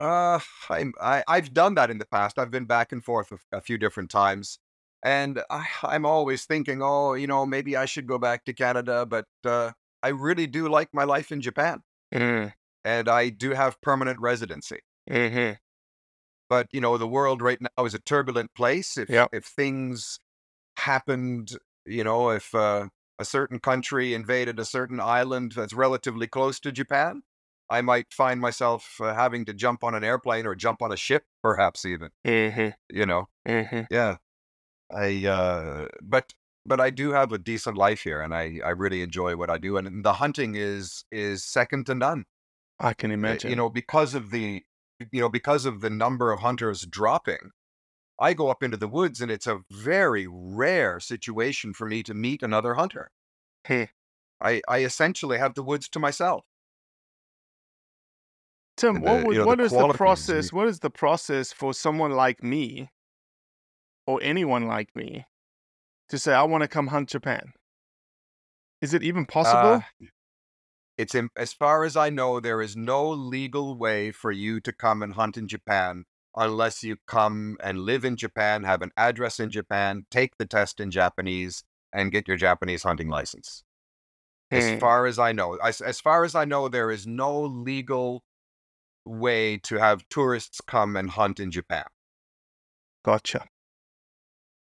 [0.00, 0.40] Uh
[0.70, 2.38] I'm I I've done that in the past.
[2.38, 4.58] I've been back and forth a, a few different times.
[5.04, 9.04] And I, I'm always thinking, oh, you know, maybe I should go back to Canada,
[9.04, 11.80] but uh, I really do like my life in Japan.
[12.14, 12.48] Mm-hmm.
[12.84, 14.78] and I do have permanent residency.
[15.10, 15.54] Mm-hmm.
[16.48, 18.96] But you know, the world right now is a turbulent place.
[18.96, 19.28] If Yep.
[19.32, 20.18] if things
[20.78, 26.58] happened, you know, if uh, a certain country invaded a certain island that's relatively close
[26.60, 27.22] to Japan,
[27.70, 30.96] I might find myself uh, having to jump on an airplane or jump on a
[30.96, 32.10] ship, perhaps even.
[32.26, 32.70] Mm-hmm.
[32.96, 33.82] You know, Mm-hmm.
[33.90, 34.16] yeah.
[34.92, 36.34] I uh, but
[36.66, 39.58] but I do have a decent life here, and I I really enjoy what I
[39.58, 42.24] do, and the hunting is is second to none.
[42.78, 43.50] I can Uh, imagine.
[43.50, 44.62] You know, because of the,
[45.10, 47.50] you know, because of the number of hunters dropping,
[48.18, 52.14] I go up into the woods and it's a very rare situation for me to
[52.14, 53.10] meet another hunter.
[53.66, 53.84] Hmm.
[54.40, 56.44] I, I essentially have the woods to myself.
[58.76, 60.52] Tim, and what, the- would, you know, the what is the process?
[60.52, 62.90] What is the process for someone like me,
[64.06, 65.26] or anyone like me,
[66.08, 67.52] to say I want to come hunt Japan?
[68.82, 69.84] Is it even possible?
[70.02, 70.06] Uh,
[70.98, 74.72] it's in, as far as I know, there is no legal way for you to
[74.72, 76.04] come and hunt in Japan
[76.36, 80.80] unless you come and live in Japan, have an address in Japan, take the test
[80.80, 83.62] in Japanese, and get your Japanese hunting license.
[84.50, 84.58] Hmm.
[84.58, 88.24] As far as I know, as, as far as I know, there is no legal
[89.04, 91.84] way to have tourists come and hunt in Japan.
[93.04, 93.46] Gotcha.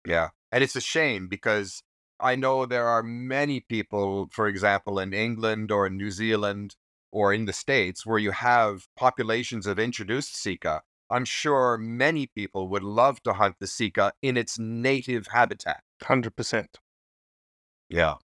[0.06, 0.28] Yeah.
[0.52, 1.82] And it's a shame because
[2.20, 6.76] I know there are many people, for example, in England or in New Zealand
[7.10, 10.82] or in the States, where you have populations of introduced sika.
[11.10, 15.82] I'm sure many people would love to hunt the sika in its native habitat.
[16.02, 16.78] Hundred percent.
[17.88, 18.14] Yeah.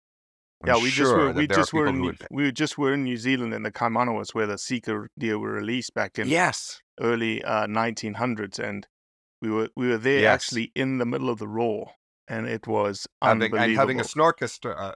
[0.63, 3.17] I'm Yeah, we just were we just were in New- we just were in New
[3.17, 6.81] Zealand in the Kaimanawas where the Sika deer were released back in Yes.
[7.01, 8.87] early uh, 1900s, and
[9.41, 10.35] we were we were there Yes.
[10.35, 11.93] actually in the middle of the roar,
[12.29, 13.65] and it was Having, unbelievable.
[13.71, 14.95] and having a snorchestra.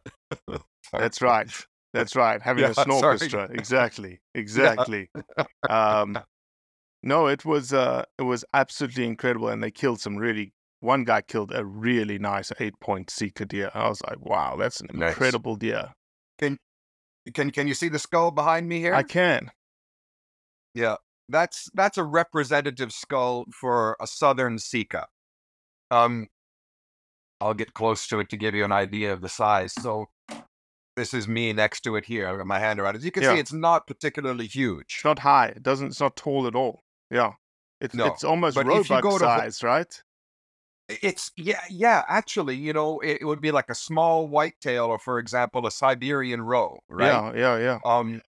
[0.49, 0.59] uh.
[0.93, 1.49] That's right.
[1.93, 2.41] That's right.
[2.41, 3.19] Having a Yeah, sorry.
[3.19, 3.49] snorchestra.
[3.53, 4.21] Exactly.
[4.35, 5.11] Exactly.
[5.69, 6.19] um,
[7.07, 10.53] no, it was uh, it was absolutely incredible, and they killed some really.
[10.81, 13.71] One guy killed a really nice eight point Sika deer.
[13.73, 15.13] I was like, wow, that's an Nice.
[15.13, 15.95] incredible deer.
[16.39, 16.59] Can
[17.35, 18.95] can can you see the skull behind me here?
[18.95, 19.51] I can.
[20.75, 20.97] Yeah,
[21.31, 25.07] that's that's a representative skull for a southern sika.
[25.91, 26.29] Um,
[27.41, 29.73] I'll get close to it to give you an idea of the size.
[29.73, 30.07] So,
[30.97, 32.29] this is me next to it here.
[32.29, 32.99] I've got my hand around it.
[32.99, 33.35] As you can Yeah.
[33.35, 34.97] see, it's not particularly huge.
[34.97, 35.49] It's not high.
[35.57, 35.89] It doesn't.
[35.89, 36.83] It's not tall at all.
[37.11, 37.33] Yeah.
[37.81, 40.03] It's No, it's almost but roebuck go to size, right?
[40.89, 42.05] It's yeah, yeah.
[42.09, 45.71] Actually, you know, it, it would be like a small whitetail, or for example, a
[45.71, 47.07] Siberian roe, right?
[47.07, 47.79] Yeah, yeah, yeah.
[47.85, 48.23] Um,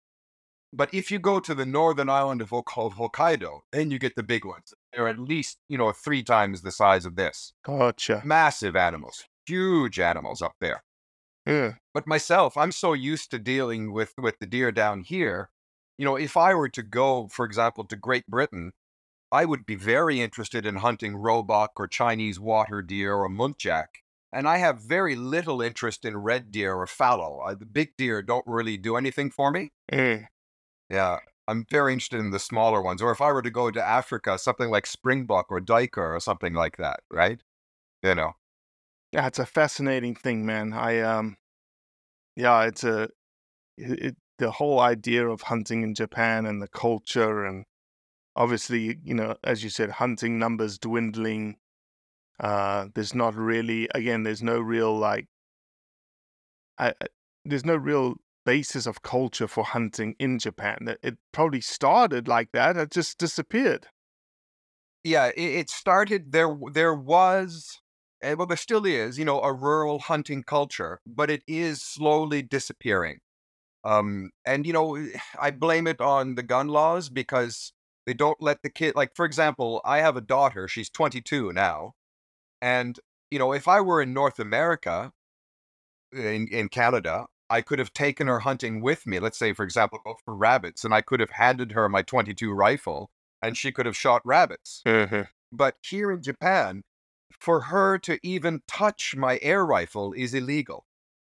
[0.73, 4.23] but if you go to the northern island of of Hokkaido, then you get the
[4.23, 4.73] big ones.
[4.93, 7.53] They're at least you know three times the size of this.
[7.63, 8.21] Gotcha.
[8.25, 10.83] Massive animals, huge animals up there.
[11.45, 11.73] Yeah.
[11.93, 15.49] But myself, I'm so used to dealing with with the deer down here.
[15.99, 18.71] You know, if I were to go, for example, to Great Britain,
[19.33, 23.87] I would be very interested in hunting roebuck or Chinese water deer or muntjac.
[24.31, 27.41] And I have very little interest in red deer or fallow.
[27.45, 29.73] Uh, the big deer don't really do anything for me.
[29.91, 30.27] Yeah.
[30.89, 31.17] Yeah,
[31.49, 33.01] I'm very interested in the smaller ones.
[33.01, 36.53] Or if I were to go to Africa, something like springbok or duiker or something
[36.53, 37.41] like that, right?
[38.01, 38.37] You know.
[39.11, 40.71] Yeah, it's a fascinating thing, man.
[40.71, 41.35] I um,
[42.37, 43.09] yeah, it's a
[43.77, 47.65] it, the whole idea of hunting in Japan and the culture, and
[48.35, 51.57] obviously, you know, as you said, hunting numbers dwindling.
[52.39, 55.27] Uh, there's not really, again, there's no real like,
[56.77, 56.93] I,
[57.45, 58.15] there's no real
[58.45, 60.95] basis of culture for hunting in Japan.
[61.03, 62.77] It, probably started like that.
[62.77, 63.87] It just disappeared.
[65.03, 66.57] yeah, it, it started there.
[66.73, 67.81] There was,
[68.23, 73.19] well, there still is, you know, a rural hunting culture, but it is slowly disappearing.
[73.83, 74.97] Um, and you know,
[75.39, 77.73] I blame it on the gun laws because
[78.05, 78.95] they don't let the kid.
[78.95, 80.67] Like, for example, I have a daughter.
[80.67, 81.93] She's 22 now,
[82.61, 82.99] and
[83.31, 85.11] you know, if I were in North America,
[86.13, 89.19] in in Canada, I could have taken her hunting with me.
[89.19, 92.51] Let's say, for example, go for rabbits, and I could have handed her my 22
[92.51, 93.09] rifle,
[93.41, 94.81] and she could have shot rabbits.
[95.51, 96.83] But here in Japan,
[97.39, 100.85] for her to even touch my air rifle is illegal.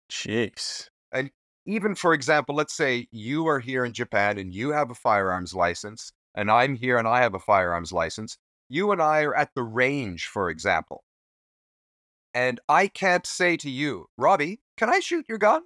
[0.10, 0.90] Jeez.
[1.12, 1.32] And
[1.66, 5.54] even, for example, let's say you are here in Japan and you have a firearms
[5.54, 8.38] license, and I'm here and I have a firearms license.
[8.70, 11.04] You and I are at the range, for example.
[12.34, 15.62] And I can't say to you, Robbie, can I shoot your gun?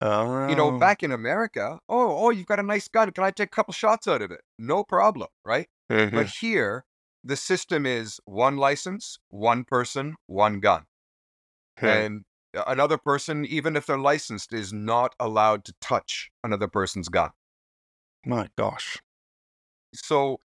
[0.00, 0.48] Oh.
[0.48, 0.78] You know, oh.
[0.78, 3.10] back in America, oh, oh, you've got a nice gun.
[3.12, 4.40] Can I take a couple shots out of it?
[4.58, 5.68] No problem, right?
[5.88, 6.46] But mm-hmm.
[6.46, 6.84] here,
[7.22, 10.84] the system is one license, one person, one gun.
[11.78, 11.86] Hmm.
[11.86, 12.24] And
[12.66, 17.30] another person, even if they're licensed, is not allowed to touch another person's gun.
[18.24, 18.98] My gosh.
[19.94, 20.40] So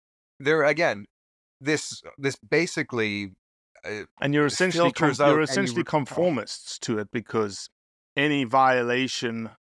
[0.40, 1.06] there again,
[1.60, 3.32] this this basically
[3.84, 7.68] uh, And you're essentially com- you're essentially conformists to it because
[8.16, 9.50] any violation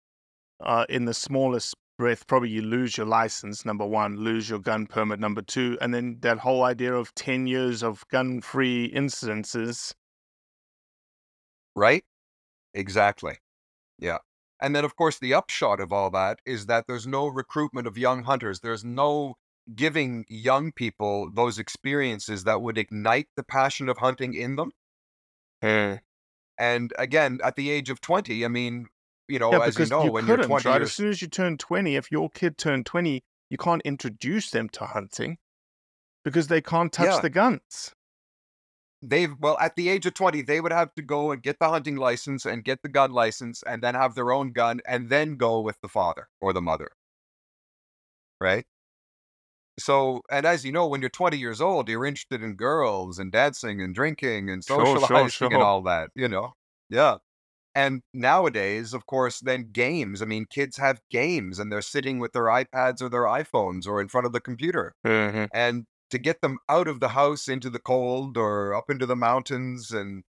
[0.60, 3.64] uh, in the smallest breath, probably you lose your license.
[3.64, 5.20] Number one, lose your gun permit.
[5.20, 9.94] Number two, and then that whole idea of ten years of gun-free incidences.
[11.74, 12.04] right?
[12.76, 13.38] Exactly.
[13.98, 14.18] Yeah.
[14.60, 17.98] And then of course the upshot of all that is that there's no recruitment of
[17.98, 18.60] young hunters.
[18.60, 19.34] There's no
[19.74, 24.70] giving young people those experiences that would ignite the passion of hunting in them.
[25.62, 25.94] Hmm.
[26.58, 28.86] And again, at the age of 20, I mean,
[29.28, 30.82] you know, yeah, as you know, you when you're 20 right?
[30.82, 34.68] As soon as you turn twenty, if your kid turned twenty, you can't introduce them
[34.70, 35.38] to hunting
[36.24, 37.20] because they can't touch Yeah.
[37.20, 37.92] the guns.
[39.08, 41.68] They've well at the age of 20 they would have to go and get the
[41.68, 45.36] hunting license and get the gun license and then have their own gun and then
[45.36, 46.90] go with the father or the mother.
[48.40, 48.66] Right?
[49.78, 53.30] So and as you know when you're 20 years old you're interested in girls and
[53.30, 56.54] dancing and drinking and Sure, sure, socializing and all that you know?
[56.88, 57.18] Yeah.
[57.74, 62.32] And nowadays of course then games i mean kids have games and they're sitting with
[62.32, 65.44] their ipads or their iphones or in front of the computer mm-hmm.
[65.52, 69.16] and to get them out of the house into the cold or up into the
[69.16, 70.24] mountains and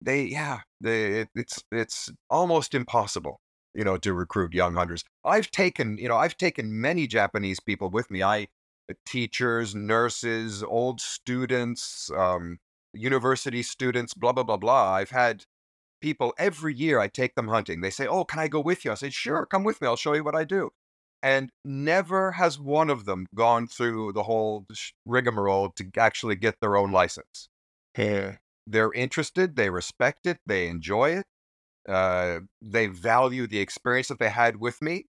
[0.00, 3.40] they yeah they it, it's it's almost impossible
[3.74, 5.04] you know to recruit young hunters.
[5.24, 8.22] I've taken you know i've taken many japanese people with me.
[8.22, 8.48] I
[8.90, 12.58] uh, teachers nurses old students um,
[12.94, 14.94] university students blah blah blah blah.
[14.94, 15.44] I've had
[16.00, 17.82] people every year i take them hunting.
[17.82, 18.92] They say oh can i go with you?
[18.92, 19.88] I say sure come with me.
[19.88, 20.70] I'll show you what i do
[21.22, 24.66] and never has one of them gone through the whole
[25.06, 27.48] rigmarole to actually get their own license
[27.96, 28.36] Yeah.
[28.66, 31.26] they're interested, they respect it, they enjoy it,
[31.88, 35.06] uh, they value the experience that they had with me.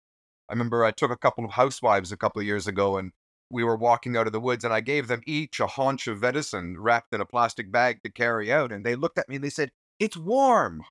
[0.50, 3.12] I remember I took a couple of housewives a couple of years ago and
[3.52, 6.20] we were walking out of the woods and I gave them each a haunch of
[6.20, 8.72] venison wrapped in a plastic bag to carry out.
[8.72, 10.84] And they looked at me and they said, It's warm.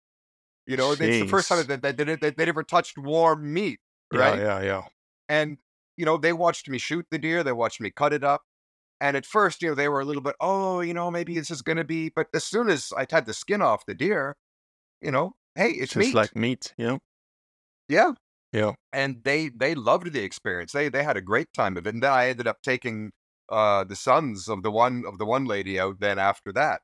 [0.66, 1.66] You know, it's the first time Jeez.
[1.69, 3.81] that, that, that, that they never touched warm meat,
[4.12, 4.39] right?
[4.39, 4.83] Yeah, yeah, yeah.
[5.29, 5.59] And,
[5.97, 8.43] you know, they watched me shoot the deer, they watched me cut it up.
[9.01, 11.51] And at first, you know, they were a little bit, oh, you know, maybe this
[11.51, 14.35] is going to be, but as soon as I had the skin off the deer,
[15.01, 16.14] you know, hey, it's Just meat.
[16.14, 16.99] like meat, you know?
[17.89, 18.12] yeah.
[18.53, 18.72] Yeah.
[18.93, 20.72] And they, they loved the experience.
[20.72, 21.95] They, they had a great time of it.
[21.95, 23.11] And then I ended up taking,
[23.51, 26.81] uh, the sons of the one, of the one lady out then after that.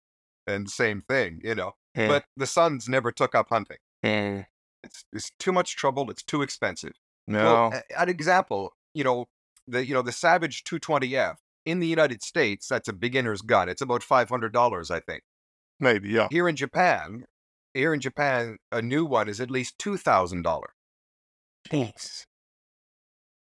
[0.47, 2.09] And same thing, you know, Yeah.
[2.09, 3.79] but the sons never took up hunting.
[4.05, 4.47] Mm.
[4.83, 6.11] It's, it's too much trouble.
[6.11, 6.93] It's too expensive.
[7.27, 7.45] No.
[7.71, 9.27] Well, an example, you know,
[9.67, 13.69] the you know the Savage 220F in the United States, that's a beginner's gun.
[13.69, 15.23] It's about five hundred dollars, I think.
[15.81, 16.29] Maybe, yeah.
[16.31, 17.25] Here in Japan,
[17.73, 20.71] here in Japan, a new one is at least two thousand dollars.
[21.69, 22.25] Thanks.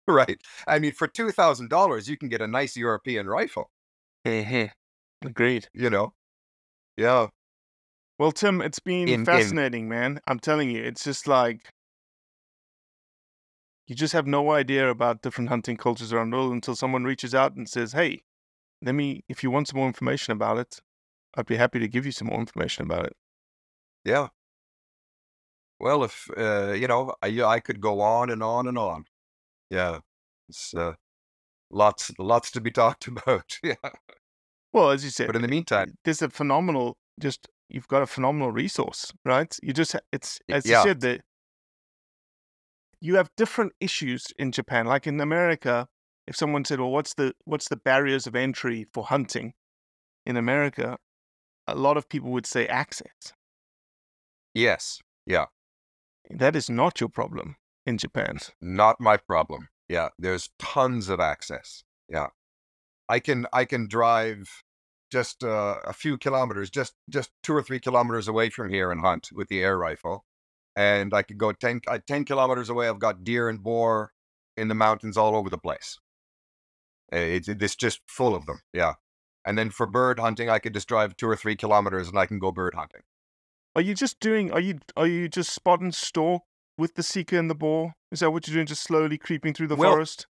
[0.06, 0.40] Right.
[0.66, 3.70] I mean, for two thousand dollars, you can get a nice European rifle.
[4.26, 4.64] hmm
[5.24, 5.68] Agreed.
[5.74, 6.12] You know.
[6.96, 7.28] Yeah.
[8.18, 10.20] Well, Tim, it's been In- in- fascinating, man.
[10.26, 11.70] I'm telling you, it's just like
[13.89, 17.34] you just have no idea about different hunting cultures around the world until someone reaches
[17.34, 18.20] out and says, "Hey,
[18.82, 19.24] let me.
[19.28, 20.80] If you want some more information about it,
[21.34, 23.16] I'd be happy to give you some more information about it."
[24.05, 24.28] Yeah.
[25.80, 29.07] Well, if uh, you know, I, I could go on and on and on.
[29.70, 30.01] Yeah.
[30.49, 30.95] It's uh,
[31.70, 33.59] lots, lots to be talked about.
[33.62, 33.74] yeah.
[34.72, 36.99] Well, as you said, But in the meantime, there's a phenomenal.
[37.18, 39.57] Just you've got a phenomenal resource, right?
[39.62, 40.82] You just it's as yeah.
[40.82, 41.22] you said that
[43.01, 44.86] you have different issues in Japan.
[44.86, 45.88] Like in America,
[46.26, 49.55] if someone said, "Well, what's the what's the barriers of entry for hunting?"
[50.26, 50.99] In America,
[51.66, 53.32] a lot of people would say access.
[54.55, 55.01] yes.
[55.26, 55.46] Yeah.
[56.30, 58.38] That is not your problem in Japan.
[58.61, 62.28] not my problem yeah there's tons of access yeah
[63.09, 64.62] i can i can drive
[65.11, 69.01] just uh, a few kilometers just just two or three kilometers away from here and
[69.01, 70.24] hunt with the air rifle
[70.86, 74.12] and i could go 10, uh, 10 kilometers away i've got deer and boar
[74.56, 75.98] in the mountains all over the place
[77.12, 78.94] Uh, it's, it's just full of them yeah
[79.46, 82.26] and then for bird hunting i could just drive two or three kilometers and i
[82.26, 83.00] can go bird hunting
[83.76, 84.50] Are you just doing?
[84.52, 86.42] Are you are you just spot and stalk
[86.76, 87.94] with the sika and the boar?
[88.10, 88.66] Is that what you're doing?
[88.66, 90.26] Just slowly creeping through the Well, forest?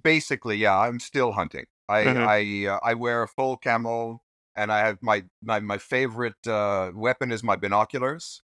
[0.00, 1.66] basically, yeah, I'm still hunting.
[1.88, 2.26] I Mhm.
[2.26, 4.22] I uh, I wear a full camo,
[4.54, 8.42] and I have my my my favorite uh, weapon is my binoculars.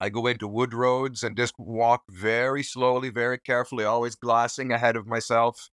[0.00, 4.96] I go into wood roads and just walk very slowly, very carefully, always glassing ahead
[4.96, 5.68] of myself.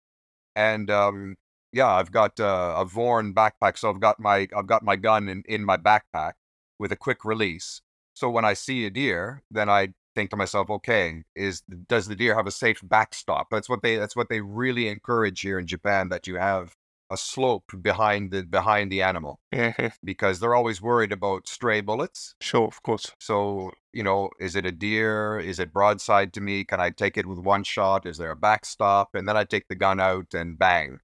[0.56, 1.36] And um,
[1.72, 5.28] yeah, I've got uh, a Vorn backpack, so I've got my I've got my gun
[5.28, 6.34] in in my backpack
[6.78, 7.82] with a quick release.
[8.14, 12.16] So when I see a deer, then I think to myself, okay, is does the
[12.16, 13.48] deer have a safe backstop?
[13.50, 16.76] That's what they that's what they really encourage here in Japan that you have
[17.10, 19.92] a slope behind the behind the animal Mhm.
[20.02, 22.34] because they're always worried about stray bullets.
[22.40, 23.12] Sure, of course.
[23.20, 25.38] So, you know, is it a deer?
[25.38, 26.64] Is it broadside to me?
[26.64, 28.06] Can I take it with one shot?
[28.06, 29.14] Is there a backstop?
[29.14, 30.98] And then I take the gun out and bang.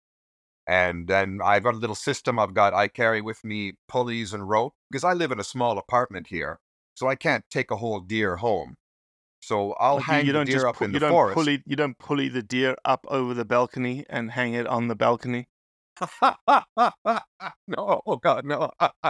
[0.67, 4.49] And then I've got a little system I've got, I carry with me pulleys and
[4.49, 6.61] rope because I live in a small apartment here.
[6.95, 8.77] So I can't take a whole deer home.
[9.43, 11.07] So I'll Like, you- hang you the don't deer just up pu- in you the
[11.07, 11.35] don't forest.
[11.35, 14.95] pulley you don't pulley the deer up over the balcony and hang it on the
[14.97, 15.49] balcony.
[17.69, 18.71] no, oh god, no.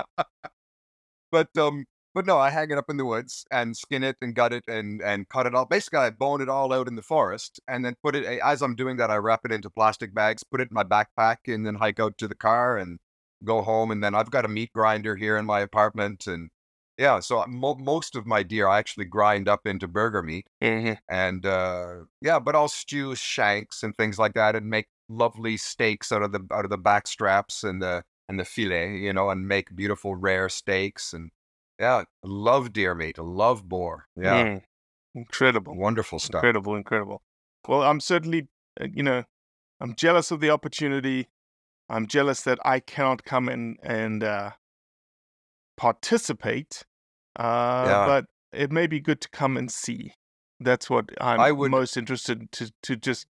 [1.31, 1.85] but um,
[2.15, 4.65] but no, I hang it up in the woods and skin it and gut it
[4.69, 5.65] and and cut it all.
[5.67, 8.25] Basically, I bone it all out in the forest and then put it.
[8.41, 11.37] As I'm doing that, I wrap it into plastic bags, put it in my backpack,
[11.47, 12.99] and then hike out to the car and
[13.45, 13.91] go home.
[13.91, 16.51] And then I've got a meat grinder here in my apartment, and
[16.99, 20.99] yeah, so mo- most of my deer I actually grind up into burger meat Mhm.
[21.09, 26.13] and uh, yeah, but I'll stew shanks and things like that, and make lovely steaks
[26.13, 29.29] out of the out of the back straps and the and the fillet, you know,
[29.31, 31.13] and make beautiful rare steaks.
[31.13, 31.31] And
[31.79, 33.19] yeah, love deer meat.
[33.19, 34.07] Love boar.
[34.17, 34.63] Yeah, Mm.
[35.15, 35.77] Incredible.
[35.77, 36.39] wonderful stuff.
[36.45, 37.23] Incredible, incredible.
[37.67, 38.49] Well, I'm certainly,
[38.81, 39.25] uh, you know,
[39.81, 41.29] I'm jealous of the opportunity.
[41.89, 44.53] I'm jealous that I cannot come in and uh,
[45.77, 46.85] participate
[47.39, 48.07] Uh, Yeah.
[48.07, 50.15] But it may be good to come and see.
[50.59, 53.27] That's what I'm I would- most interested to to just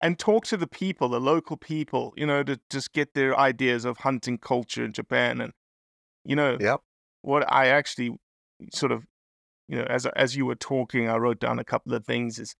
[0.00, 3.84] and talk to the people, the local people, you know, to just get their ideas
[3.84, 5.40] of hunting culture in Japan.
[5.40, 5.52] And
[6.24, 6.82] you know, Yep.
[7.22, 8.12] what I actually
[8.74, 9.06] sort of,
[9.68, 12.38] you know, as as you were talking, I wrote down a couple of things.
[12.38, 12.54] Is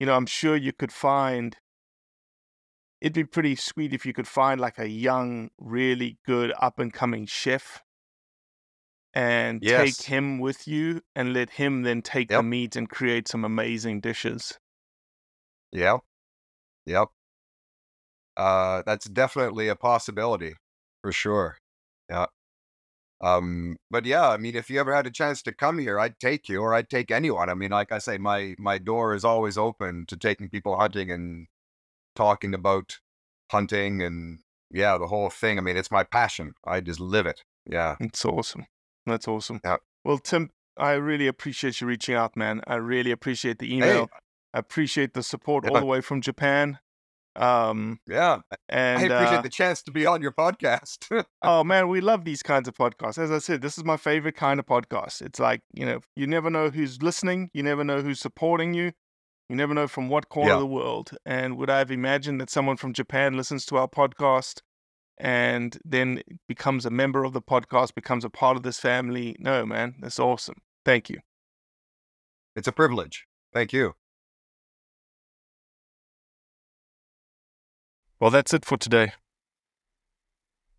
[0.00, 1.56] you know, I'm sure you could find.
[3.02, 6.90] It'd be pretty sweet if you could find like a young, really good up and
[6.90, 7.82] coming chef
[9.14, 9.66] and Yes.
[9.66, 14.00] take him with you and let him then take the meat and create some amazing
[14.00, 14.58] dishes.
[15.72, 16.04] Yep.
[16.86, 17.08] Yep.
[18.36, 20.54] Uh, that's definitely a possibility
[21.02, 21.58] for sure.
[22.08, 22.26] Yeah.
[23.20, 26.18] Um, but yeah, I mean, if you ever had a chance to come here, I'd
[26.18, 27.48] take you or I'd take anyone.
[27.48, 31.10] I mean, like I say, my my door is always open to taking people hunting
[31.10, 31.46] and
[32.16, 32.98] talking about
[33.50, 34.40] hunting and
[34.72, 35.58] yeah, the whole thing.
[35.58, 36.54] I mean, it's my passion.
[36.64, 37.42] I just live it.
[37.70, 37.96] Yeah.
[38.00, 38.66] It's awesome.
[39.06, 39.60] That's awesome.
[39.64, 39.76] Yeah.
[40.04, 42.62] Well, Tim, I really appreciate you reaching out, man.
[42.66, 44.08] I really appreciate the email.
[44.54, 46.78] I appreciate the support all the way from Japan.
[47.34, 48.40] Um, Yeah.
[48.68, 51.24] and I appreciate uh, the chance to be on your podcast.
[51.42, 53.16] oh man, we love these kinds of podcasts.
[53.16, 55.22] As I said, this is my favorite kind of podcast.
[55.22, 58.92] It's like, you know, you never know who's listening, you never know who's supporting you,
[59.48, 60.54] you never know from what corner Yeah.
[60.56, 61.12] of the world.
[61.24, 64.60] And would I have imagined that someone from Japan listens to our podcast
[65.16, 69.36] and then becomes a member of the podcast, becomes a part of this family?
[69.38, 70.56] No, man, that's awesome.
[70.84, 71.20] Thank you.
[72.54, 73.26] it's a privilege.
[73.54, 73.94] Thank you.
[78.22, 79.14] Well, that's it for today.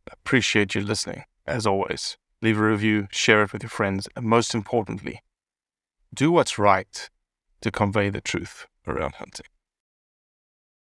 [0.09, 2.15] Appreciate you listening, as always.
[2.41, 5.21] Leave a review, share it with your friends, and most importantly,
[6.13, 7.09] do what's right
[7.59, 9.47] to convey the truth around hunting.